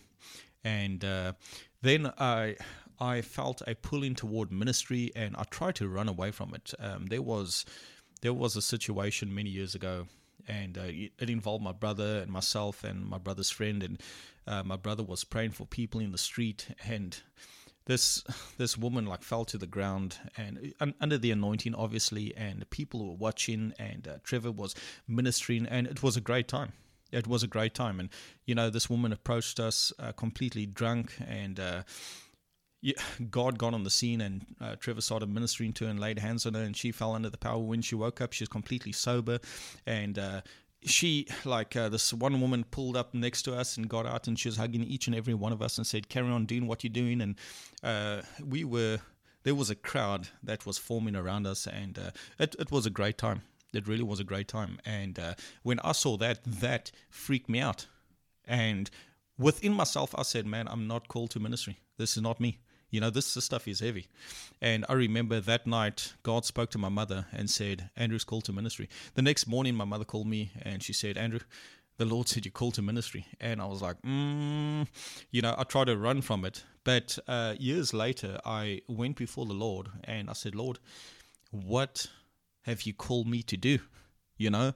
and 0.62 1.02
uh, 1.04 1.32
then 1.80 2.12
I 2.18 2.56
I 3.02 3.20
felt 3.20 3.62
a 3.66 3.74
pulling 3.74 4.14
toward 4.14 4.52
ministry, 4.52 5.10
and 5.16 5.34
I 5.36 5.42
tried 5.50 5.74
to 5.76 5.88
run 5.88 6.08
away 6.08 6.30
from 6.30 6.54
it. 6.54 6.72
Um, 6.78 7.06
there 7.06 7.20
was 7.20 7.64
there 8.20 8.32
was 8.32 8.54
a 8.54 8.62
situation 8.62 9.34
many 9.34 9.50
years 9.50 9.74
ago, 9.74 10.06
and 10.46 10.78
uh, 10.78 10.82
it 10.86 11.28
involved 11.28 11.64
my 11.64 11.72
brother 11.72 12.20
and 12.20 12.30
myself 12.30 12.84
and 12.84 13.04
my 13.04 13.18
brother's 13.18 13.50
friend, 13.50 13.82
and 13.82 14.00
uh, 14.46 14.62
my 14.62 14.76
brother 14.76 15.02
was 15.02 15.24
praying 15.24 15.50
for 15.50 15.66
people 15.66 16.00
in 16.00 16.12
the 16.12 16.18
street, 16.18 16.68
and 16.86 17.20
this 17.86 18.22
this 18.56 18.78
woman 18.78 19.04
like 19.04 19.24
fell 19.24 19.44
to 19.46 19.58
the 19.58 19.66
ground 19.66 20.18
and 20.36 20.72
uh, 20.80 20.86
under 21.00 21.18
the 21.18 21.32
anointing 21.32 21.74
obviously 21.74 22.32
and 22.36 22.70
people 22.70 23.04
were 23.08 23.16
watching 23.16 23.72
and 23.76 24.06
uh, 24.06 24.18
Trevor 24.22 24.52
was 24.52 24.76
ministering 25.08 25.66
and 25.66 25.88
it 25.88 26.00
was 26.00 26.16
a 26.16 26.20
great 26.20 26.46
time 26.46 26.74
it 27.10 27.26
was 27.26 27.42
a 27.42 27.48
great 27.48 27.74
time 27.74 27.98
and 27.98 28.08
you 28.46 28.54
know 28.54 28.70
this 28.70 28.88
woman 28.88 29.12
approached 29.12 29.58
us 29.58 29.92
uh, 29.98 30.12
completely 30.12 30.64
drunk 30.64 31.12
and 31.26 31.58
uh, 31.58 31.82
God 33.30 33.58
got 33.58 33.74
on 33.74 33.84
the 33.84 33.90
scene 33.90 34.20
and 34.20 34.44
uh, 34.60 34.74
Trevor 34.76 35.00
started 35.00 35.32
ministering 35.32 35.72
to 35.74 35.84
her 35.84 35.90
and 35.90 36.00
laid 36.00 36.18
hands 36.18 36.46
on 36.46 36.54
her 36.54 36.62
and 36.62 36.76
she 36.76 36.90
fell 36.90 37.14
under 37.14 37.30
the 37.30 37.38
power. 37.38 37.58
When 37.58 37.80
she 37.80 37.94
woke 37.94 38.20
up 38.20 38.32
she 38.32 38.42
was 38.42 38.48
completely 38.48 38.92
sober 38.92 39.38
and 39.86 40.18
uh, 40.18 40.40
she 40.84 41.28
like 41.44 41.76
uh, 41.76 41.88
this 41.88 42.12
one 42.12 42.40
woman 42.40 42.64
pulled 42.64 42.96
up 42.96 43.14
next 43.14 43.42
to 43.42 43.54
us 43.54 43.76
and 43.76 43.88
got 43.88 44.04
out 44.04 44.26
and 44.26 44.38
she 44.38 44.48
was 44.48 44.56
hugging 44.56 44.82
each 44.82 45.06
and 45.06 45.14
every 45.14 45.34
one 45.34 45.52
of 45.52 45.62
us 45.62 45.78
and 45.78 45.86
said 45.86 46.08
carry 46.08 46.28
on 46.28 46.44
doing 46.44 46.66
what 46.66 46.82
you're 46.82 46.92
doing. 46.92 47.20
And 47.20 47.36
uh, 47.84 48.22
we 48.44 48.64
were 48.64 48.98
there 49.44 49.54
was 49.54 49.70
a 49.70 49.76
crowd 49.76 50.28
that 50.42 50.66
was 50.66 50.78
forming 50.78 51.14
around 51.14 51.46
us 51.46 51.66
and 51.68 51.98
uh, 51.98 52.10
it, 52.40 52.56
it 52.58 52.72
was 52.72 52.84
a 52.84 52.90
great 52.90 53.16
time. 53.16 53.42
It 53.72 53.86
really 53.86 54.02
was 54.02 54.18
a 54.18 54.24
great 54.24 54.48
time. 54.48 54.78
And 54.84 55.18
uh, 55.18 55.34
when 55.62 55.78
i 55.80 55.92
saw 55.92 56.16
that 56.16 56.40
that 56.44 56.90
freaked 57.10 57.48
me 57.48 57.60
out. 57.60 57.86
And 58.44 58.90
within 59.38 59.72
myself 59.72 60.14
i 60.18 60.22
said 60.22 60.46
man 60.46 60.66
i'm 60.68 60.88
not 60.88 61.06
called 61.06 61.30
to 61.30 61.38
ministry. 61.40 61.78
This 61.96 62.16
is 62.16 62.22
not 62.22 62.40
me 62.40 62.58
you 62.92 63.00
know, 63.00 63.10
this, 63.10 63.34
this 63.34 63.44
stuff 63.46 63.66
is 63.66 63.80
heavy. 63.80 64.06
And 64.60 64.84
I 64.88 64.92
remember 64.92 65.40
that 65.40 65.66
night, 65.66 66.12
God 66.22 66.44
spoke 66.44 66.70
to 66.70 66.78
my 66.78 66.90
mother 66.90 67.26
and 67.32 67.50
said, 67.50 67.90
Andrew's 67.96 68.22
called 68.22 68.44
to 68.44 68.52
ministry. 68.52 68.88
The 69.14 69.22
next 69.22 69.48
morning, 69.48 69.74
my 69.74 69.86
mother 69.86 70.04
called 70.04 70.28
me 70.28 70.52
and 70.62 70.82
she 70.82 70.92
said, 70.92 71.16
Andrew, 71.16 71.40
the 71.96 72.04
Lord 72.04 72.28
said 72.28 72.44
you're 72.44 72.52
called 72.52 72.74
to 72.74 72.82
ministry. 72.82 73.26
And 73.40 73.62
I 73.62 73.64
was 73.64 73.80
like, 73.80 74.00
mm, 74.02 74.86
you 75.30 75.40
know, 75.40 75.54
I 75.56 75.64
tried 75.64 75.86
to 75.86 75.96
run 75.96 76.20
from 76.20 76.44
it. 76.44 76.64
But 76.84 77.18
uh, 77.26 77.54
years 77.58 77.94
later, 77.94 78.38
I 78.44 78.82
went 78.88 79.16
before 79.16 79.46
the 79.46 79.54
Lord 79.54 79.88
and 80.04 80.28
I 80.28 80.34
said, 80.34 80.54
Lord, 80.54 80.78
what 81.50 82.06
have 82.62 82.82
you 82.82 82.92
called 82.92 83.26
me 83.26 83.42
to 83.44 83.56
do? 83.56 83.78
You 84.36 84.50
know, 84.50 84.74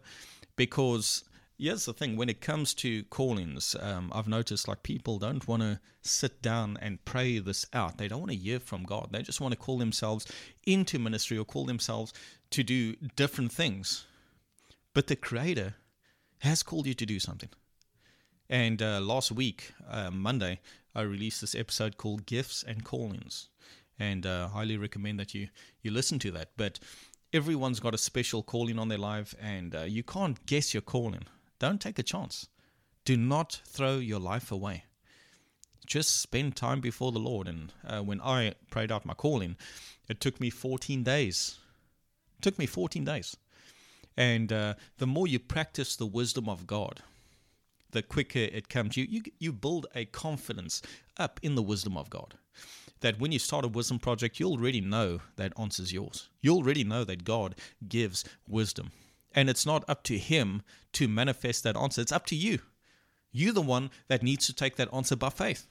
because 0.57 1.23
here's 1.59 1.85
the 1.85 1.93
thing 1.93 2.17
when 2.17 2.29
it 2.29 2.41
comes 2.41 2.75
to 2.75 3.03
callings 3.05 3.75
um, 3.81 4.13
i've 4.15 4.29
noticed 4.29 4.69
like 4.69 4.83
people 4.83 5.19
don't 5.19 5.49
want 5.49 5.63
to 5.63 5.81
sit 6.07 6.41
down 6.43 6.79
and 6.81 7.05
pray 7.05 7.39
this 7.39 7.67
out. 7.73 7.99
They 7.99 8.09
don't 8.09 8.21
want 8.21 8.33
to 8.33 8.39
hear 8.39 8.61
from 8.61 8.85
god. 8.85 9.09
They 9.11 9.23
just 9.23 9.41
want 9.41 9.53
to 9.53 9.59
call 9.59 9.79
themselves 9.79 10.27
into 10.67 10.99
ministry 10.99 11.37
or 11.37 11.45
call 11.45 11.65
themselves 11.65 12.13
to 12.51 12.63
do 12.63 12.95
different 13.17 13.53
things. 13.53 14.07
But 14.95 15.09
the 15.09 15.17
creator 15.17 15.75
has 16.39 16.63
called 16.63 16.87
you 16.87 16.95
to 16.95 17.07
do 17.07 17.19
something. 17.19 17.51
And 18.49 18.81
uh, 18.81 19.01
last 19.01 19.33
week 19.33 19.73
uh, 19.91 20.11
monday 20.13 20.61
i 20.95 21.03
released 21.03 21.41
this 21.41 21.55
episode 21.55 21.97
called 21.97 22.27
gifts 22.27 22.63
and 22.63 22.85
callings. 22.85 23.49
And 23.99 24.27
uh, 24.27 24.49
highly 24.49 24.77
recommend 24.77 25.19
that 25.19 25.35
you 25.35 25.49
you 25.83 25.91
listen 25.91 26.19
to 26.21 26.31
that. 26.33 26.51
But 26.57 26.79
everyone's 27.33 27.81
got 27.81 27.95
a 27.95 27.99
special 27.99 28.43
calling 28.43 28.79
on 28.79 28.89
their 28.89 28.99
life 28.99 29.35
and 29.41 29.75
uh, 29.75 29.83
you 29.83 30.03
can't 30.03 30.45
guess 30.47 30.73
your 30.75 30.83
calling 30.83 31.27
don't 31.59 31.81
take 31.81 31.99
a 31.99 32.03
chance. 32.03 32.49
Do 33.05 33.17
not 33.17 33.61
throw 33.67 33.99
your 33.99 34.21
life 34.21 34.51
away. 34.51 34.85
Just 35.87 36.21
spend 36.21 36.57
time 36.57 36.81
before 36.81 37.13
the 37.13 37.21
Lord. 37.21 37.47
And 37.47 37.73
uh, 37.87 38.01
when 38.01 38.21
I 38.21 38.55
prayed 38.71 38.91
out 38.91 39.07
my 39.07 39.15
calling, 39.15 39.57
it 40.09 40.21
took 40.21 40.41
me 40.41 40.51
14 40.51 41.05
days. 41.05 41.59
It 42.39 42.43
took 42.43 42.59
me 42.59 42.67
14 42.67 43.05
days. 43.05 43.37
And 44.17 44.53
uh, 44.53 44.75
the 44.99 45.07
more 45.07 45.29
you 45.29 45.39
practice 45.39 45.95
the 45.95 46.07
wisdom 46.07 46.49
of 46.49 46.67
God, 46.67 47.03
the 47.93 48.03
quicker 48.03 48.39
it 48.39 48.69
comes. 48.69 48.97
You, 48.97 49.07
you 49.09 49.23
you 49.39 49.53
build 49.53 49.87
a 49.95 50.05
confidence 50.07 50.83
up 51.17 51.39
in 51.43 51.55
the 51.55 51.63
wisdom 51.63 51.97
of 51.97 52.11
God. 52.11 52.35
That 53.01 53.21
when 53.21 53.31
you 53.33 53.39
start 53.39 53.65
a 53.65 53.69
wisdom 53.69 53.99
project, 53.99 54.41
you 54.41 54.47
already 54.49 54.81
know 54.81 55.21
that 55.37 55.53
answer's 55.59 55.93
yours. 55.93 56.29
You 56.41 56.55
already 56.55 56.83
know 56.83 57.05
that 57.05 57.25
God 57.25 57.55
gives 57.89 58.25
wisdom. 58.49 58.91
And 59.37 59.49
it's 59.49 59.67
not 59.67 59.85
up 59.87 60.03
to 60.05 60.19
him 60.19 60.63
to 60.95 61.07
manifest 61.07 61.63
that 61.63 61.77
answer. 61.77 62.01
It's 62.01 62.11
up 62.11 62.27
to 62.27 62.35
you. 62.35 62.59
You're 63.31 63.53
the 63.53 63.61
one 63.61 63.91
that 64.09 64.23
needs 64.23 64.47
to 64.47 64.55
take 64.55 64.77
that 64.77 64.93
answer 64.93 65.15
by 65.15 65.29
faith. 65.29 65.67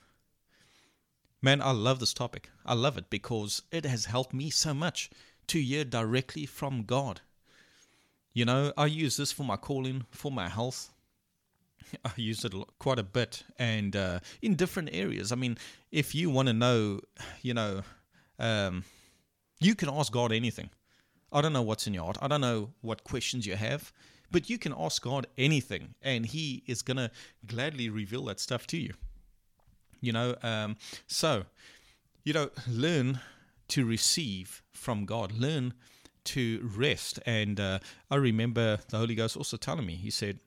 Man, 1.41 1.61
I 1.61 1.71
love 1.71 1.99
this 1.99 2.13
topic. 2.13 2.49
I 2.65 2.75
love 2.75 2.97
it 2.97 3.09
because 3.09 3.63
it 3.71 3.85
has 3.85 4.05
helped 4.05 4.33
me 4.33 4.49
so 4.49 4.73
much 4.73 5.09
to 5.47 5.61
hear 5.61 5.83
directly 5.83 6.45
from 6.45 6.83
God. 6.83 7.21
You 8.33 8.45
know, 8.45 8.73
I 8.77 8.85
use 8.87 9.17
this 9.17 9.31
for 9.31 9.43
my 9.43 9.55
calling, 9.55 10.05
for 10.11 10.31
my 10.31 10.49
health. 10.49 10.91
I 12.05 12.11
use 12.15 12.43
it 12.45 12.53
quite 12.79 12.99
a 12.99 13.03
bit 13.03 13.43
and 13.57 13.95
uh, 13.95 14.19
in 14.41 14.55
different 14.55 14.89
areas. 14.91 15.31
I 15.31 15.35
mean, 15.35 15.57
if 15.91 16.13
you 16.13 16.29
want 16.29 16.47
to 16.47 16.53
know, 16.53 16.99
you 17.41 17.53
know, 17.53 17.81
um, 18.39 18.83
you 19.59 19.73
can 19.75 19.89
ask 19.89 20.11
God 20.11 20.31
anything. 20.31 20.69
I 21.35 21.41
don't 21.41 21.51
know 21.51 21.61
what's 21.61 21.85
in 21.85 21.93
your 21.93 22.05
heart. 22.05 22.17
I 22.21 22.29
don't 22.29 22.39
know 22.39 22.69
what 22.79 23.03
questions 23.03 23.45
you 23.45 23.57
have, 23.57 23.91
but 24.31 24.49
you 24.49 24.57
can 24.57 24.73
ask 24.77 25.01
God 25.01 25.27
anything, 25.37 25.93
and 26.01 26.25
He 26.25 26.63
is 26.65 26.81
going 26.81 26.95
to 26.95 27.11
gladly 27.45 27.89
reveal 27.89 28.23
that 28.25 28.39
stuff 28.39 28.65
to 28.67 28.77
you. 28.77 28.93
You 29.99 30.13
know, 30.13 30.35
um, 30.41 30.77
so, 31.07 31.43
you 32.23 32.31
know, 32.31 32.51
learn 32.69 33.19
to 33.67 33.85
receive 33.85 34.63
from 34.71 35.05
God, 35.05 35.33
learn 35.33 35.73
to 36.23 36.71
rest. 36.73 37.19
And 37.25 37.59
uh, 37.59 37.79
I 38.09 38.15
remember 38.15 38.79
the 38.87 38.97
Holy 38.97 39.15
Ghost 39.15 39.35
also 39.35 39.57
telling 39.57 39.85
me, 39.85 39.95
He 39.95 40.11
said, 40.11 40.39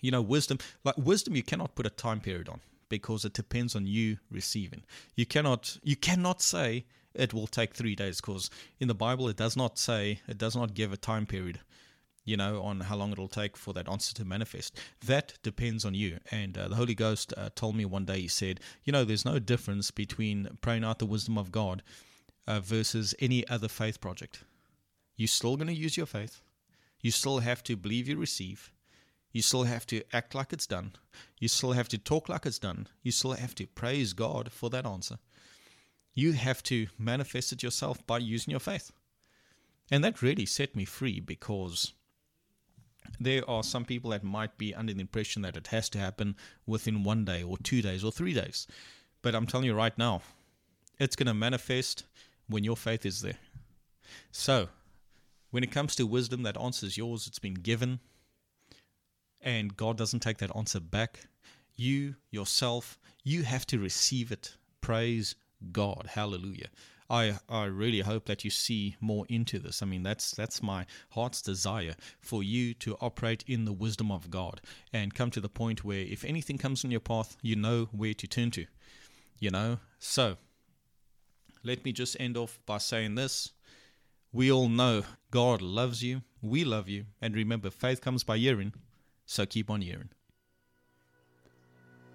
you 0.00 0.12
know, 0.12 0.22
wisdom, 0.22 0.58
like 0.84 0.96
wisdom, 0.98 1.34
you 1.34 1.42
cannot 1.42 1.74
put 1.74 1.84
a 1.84 1.90
time 1.90 2.20
period 2.20 2.48
on 2.48 2.60
because 2.88 3.24
it 3.24 3.32
depends 3.32 3.74
on 3.74 3.88
you 3.88 4.18
receiving. 4.30 4.84
You 5.16 5.26
cannot, 5.26 5.78
you 5.82 5.96
cannot 5.96 6.40
say 6.40 6.84
it 7.14 7.34
will 7.34 7.46
take 7.46 7.74
three 7.74 7.94
days 7.94 8.20
because 8.20 8.50
in 8.78 8.88
the 8.88 8.94
Bible 8.94 9.28
it 9.28 9.36
does 9.36 9.56
not 9.56 9.78
say, 9.78 10.20
it 10.28 10.38
does 10.38 10.56
not 10.56 10.74
give 10.74 10.92
a 10.92 10.96
time 10.96 11.26
period 11.26 11.60
you 12.24 12.36
know, 12.36 12.62
on 12.62 12.80
how 12.80 12.96
long 12.96 13.12
it'll 13.12 13.28
take 13.28 13.56
for 13.56 13.72
that 13.74 13.88
answer 13.88 14.14
to 14.14 14.24
manifest. 14.24 14.78
That 15.06 15.34
depends 15.42 15.84
on 15.84 15.94
you. 15.94 16.18
And 16.30 16.56
uh, 16.56 16.68
the 16.68 16.76
Holy 16.76 16.94
Ghost 16.94 17.32
uh, 17.36 17.50
told 17.54 17.76
me 17.76 17.84
one 17.84 18.04
day, 18.04 18.20
he 18.20 18.28
said, 18.28 18.60
you 18.84 18.92
know, 18.92 19.04
there's 19.04 19.24
no 19.24 19.38
difference 19.38 19.90
between 19.90 20.58
praying 20.60 20.84
out 20.84 20.98
the 20.98 21.06
wisdom 21.06 21.38
of 21.38 21.50
God 21.50 21.82
uh, 22.46 22.60
versus 22.60 23.14
any 23.18 23.46
other 23.48 23.68
faith 23.68 24.00
project. 24.00 24.44
You're 25.16 25.28
still 25.28 25.56
going 25.56 25.68
to 25.68 25.74
use 25.74 25.96
your 25.96 26.06
faith. 26.06 26.40
You 27.00 27.10
still 27.10 27.38
have 27.38 27.62
to 27.64 27.76
believe 27.76 28.08
you 28.08 28.16
receive. 28.16 28.70
You 29.32 29.42
still 29.42 29.64
have 29.64 29.86
to 29.86 30.02
act 30.12 30.34
like 30.34 30.52
it's 30.52 30.66
done. 30.66 30.92
You 31.38 31.48
still 31.48 31.72
have 31.72 31.88
to 31.88 31.98
talk 31.98 32.28
like 32.28 32.46
it's 32.46 32.58
done. 32.58 32.88
You 33.02 33.12
still 33.12 33.32
have 33.32 33.54
to 33.56 33.66
praise 33.66 34.12
God 34.12 34.52
for 34.52 34.70
that 34.70 34.86
answer. 34.86 35.18
You 36.20 36.32
have 36.32 36.62
to 36.64 36.88
manifest 36.98 37.50
it 37.50 37.62
yourself 37.62 38.06
by 38.06 38.18
using 38.18 38.50
your 38.50 38.60
faith. 38.60 38.92
And 39.90 40.04
that 40.04 40.20
really 40.20 40.44
set 40.44 40.76
me 40.76 40.84
free 40.84 41.18
because 41.18 41.94
there 43.18 43.48
are 43.48 43.62
some 43.62 43.86
people 43.86 44.10
that 44.10 44.22
might 44.22 44.58
be 44.58 44.74
under 44.74 44.92
the 44.92 45.00
impression 45.00 45.40
that 45.40 45.56
it 45.56 45.68
has 45.68 45.88
to 45.88 45.98
happen 45.98 46.36
within 46.66 47.04
one 47.04 47.24
day 47.24 47.42
or 47.42 47.56
two 47.56 47.80
days 47.80 48.04
or 48.04 48.12
three 48.12 48.34
days. 48.34 48.66
But 49.22 49.34
I'm 49.34 49.46
telling 49.46 49.64
you 49.64 49.72
right 49.72 49.96
now, 49.96 50.20
it's 50.98 51.16
going 51.16 51.26
to 51.26 51.32
manifest 51.32 52.04
when 52.48 52.64
your 52.64 52.76
faith 52.76 53.06
is 53.06 53.22
there. 53.22 53.38
So, 54.30 54.68
when 55.52 55.64
it 55.64 55.72
comes 55.72 55.96
to 55.96 56.06
wisdom, 56.06 56.42
that 56.42 56.60
answer 56.60 56.84
is 56.84 56.98
yours. 56.98 57.26
It's 57.28 57.38
been 57.38 57.54
given, 57.54 57.98
and 59.40 59.74
God 59.74 59.96
doesn't 59.96 60.20
take 60.20 60.36
that 60.38 60.54
answer 60.54 60.80
back. 60.80 61.20
You 61.76 62.16
yourself, 62.30 62.98
you 63.24 63.44
have 63.44 63.64
to 63.68 63.78
receive 63.78 64.30
it. 64.30 64.56
Praise 64.82 65.34
God. 65.72 66.10
Hallelujah. 66.14 66.68
I 67.10 67.38
I 67.48 67.64
really 67.64 68.00
hope 68.00 68.26
that 68.26 68.44
you 68.44 68.50
see 68.50 68.96
more 69.00 69.26
into 69.28 69.58
this. 69.58 69.82
I 69.82 69.86
mean, 69.86 70.04
that's 70.04 70.30
that's 70.30 70.62
my 70.62 70.86
heart's 71.10 71.42
desire 71.42 71.96
for 72.20 72.42
you 72.42 72.72
to 72.74 72.96
operate 73.00 73.44
in 73.46 73.64
the 73.64 73.72
wisdom 73.72 74.12
of 74.12 74.30
God 74.30 74.60
and 74.92 75.14
come 75.14 75.30
to 75.32 75.40
the 75.40 75.48
point 75.48 75.84
where 75.84 75.98
if 75.98 76.24
anything 76.24 76.56
comes 76.56 76.84
on 76.84 76.92
your 76.92 77.00
path, 77.00 77.36
you 77.42 77.56
know 77.56 77.88
where 77.90 78.14
to 78.14 78.26
turn 78.26 78.52
to. 78.52 78.66
You 79.40 79.50
know? 79.50 79.78
So, 79.98 80.36
let 81.64 81.84
me 81.84 81.92
just 81.92 82.16
end 82.20 82.36
off 82.36 82.60
by 82.64 82.78
saying 82.78 83.16
this. 83.16 83.52
We 84.32 84.52
all 84.52 84.68
know 84.68 85.02
God 85.32 85.60
loves 85.60 86.04
you, 86.04 86.22
we 86.40 86.62
love 86.62 86.88
you, 86.88 87.06
and 87.20 87.34
remember 87.34 87.70
faith 87.70 88.00
comes 88.00 88.22
by 88.22 88.38
hearing, 88.38 88.72
so 89.26 89.44
keep 89.44 89.68
on 89.68 89.80
hearing. 89.80 90.10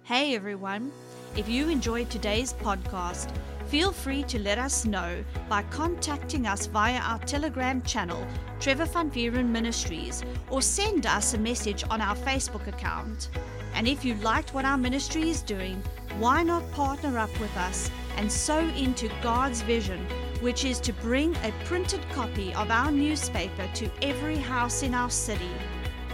Hey 0.06 0.36
everyone. 0.36 0.92
If 1.36 1.48
you 1.48 1.68
enjoyed 1.68 2.10
today's 2.10 2.52
podcast, 2.52 3.28
Feel 3.66 3.90
free 3.90 4.22
to 4.22 4.38
let 4.38 4.58
us 4.58 4.84
know 4.84 5.24
by 5.48 5.64
contacting 5.64 6.46
us 6.46 6.66
via 6.66 7.00
our 7.00 7.18
Telegram 7.18 7.82
channel, 7.82 8.24
Trevor 8.60 8.84
Van 8.84 9.10
Vuuren 9.10 9.48
Ministries, 9.48 10.22
or 10.48 10.62
send 10.62 11.06
us 11.06 11.34
a 11.34 11.38
message 11.38 11.82
on 11.90 12.00
our 12.00 12.14
Facebook 12.14 12.68
account. 12.68 13.30
And 13.74 13.88
if 13.88 14.04
you 14.04 14.14
liked 14.22 14.54
what 14.54 14.64
our 14.64 14.78
ministry 14.78 15.28
is 15.28 15.42
doing, 15.42 15.82
why 16.20 16.44
not 16.44 16.70
partner 16.70 17.18
up 17.18 17.40
with 17.40 17.56
us 17.56 17.90
and 18.16 18.30
sow 18.30 18.60
into 18.60 19.10
God's 19.20 19.62
vision, 19.62 20.06
which 20.40 20.64
is 20.64 20.78
to 20.82 20.92
bring 20.92 21.34
a 21.42 21.52
printed 21.64 22.08
copy 22.10 22.54
of 22.54 22.70
our 22.70 22.92
newspaper 22.92 23.68
to 23.74 23.90
every 24.02 24.36
house 24.36 24.84
in 24.84 24.94
our 24.94 25.10
city? 25.10 25.50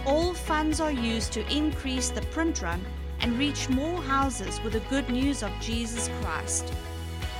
All 0.07 0.33
funds 0.33 0.81
are 0.81 0.91
used 0.91 1.31
to 1.33 1.55
increase 1.55 2.09
the 2.09 2.23
print 2.33 2.63
run 2.63 2.83
and 3.23 3.39
reach 3.39 3.69
more 3.69 3.99
houses 4.03 4.61
with 4.61 4.73
the 4.73 4.81
good 4.81 5.09
news 5.09 5.41
of 5.41 5.51
Jesus 5.61 6.11
Christ. 6.21 6.71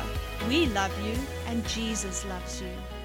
we 0.48 0.66
love 0.66 0.92
you 1.06 1.14
and 1.46 1.64
Jesus 1.68 2.24
loves 2.24 2.60
you. 2.60 2.95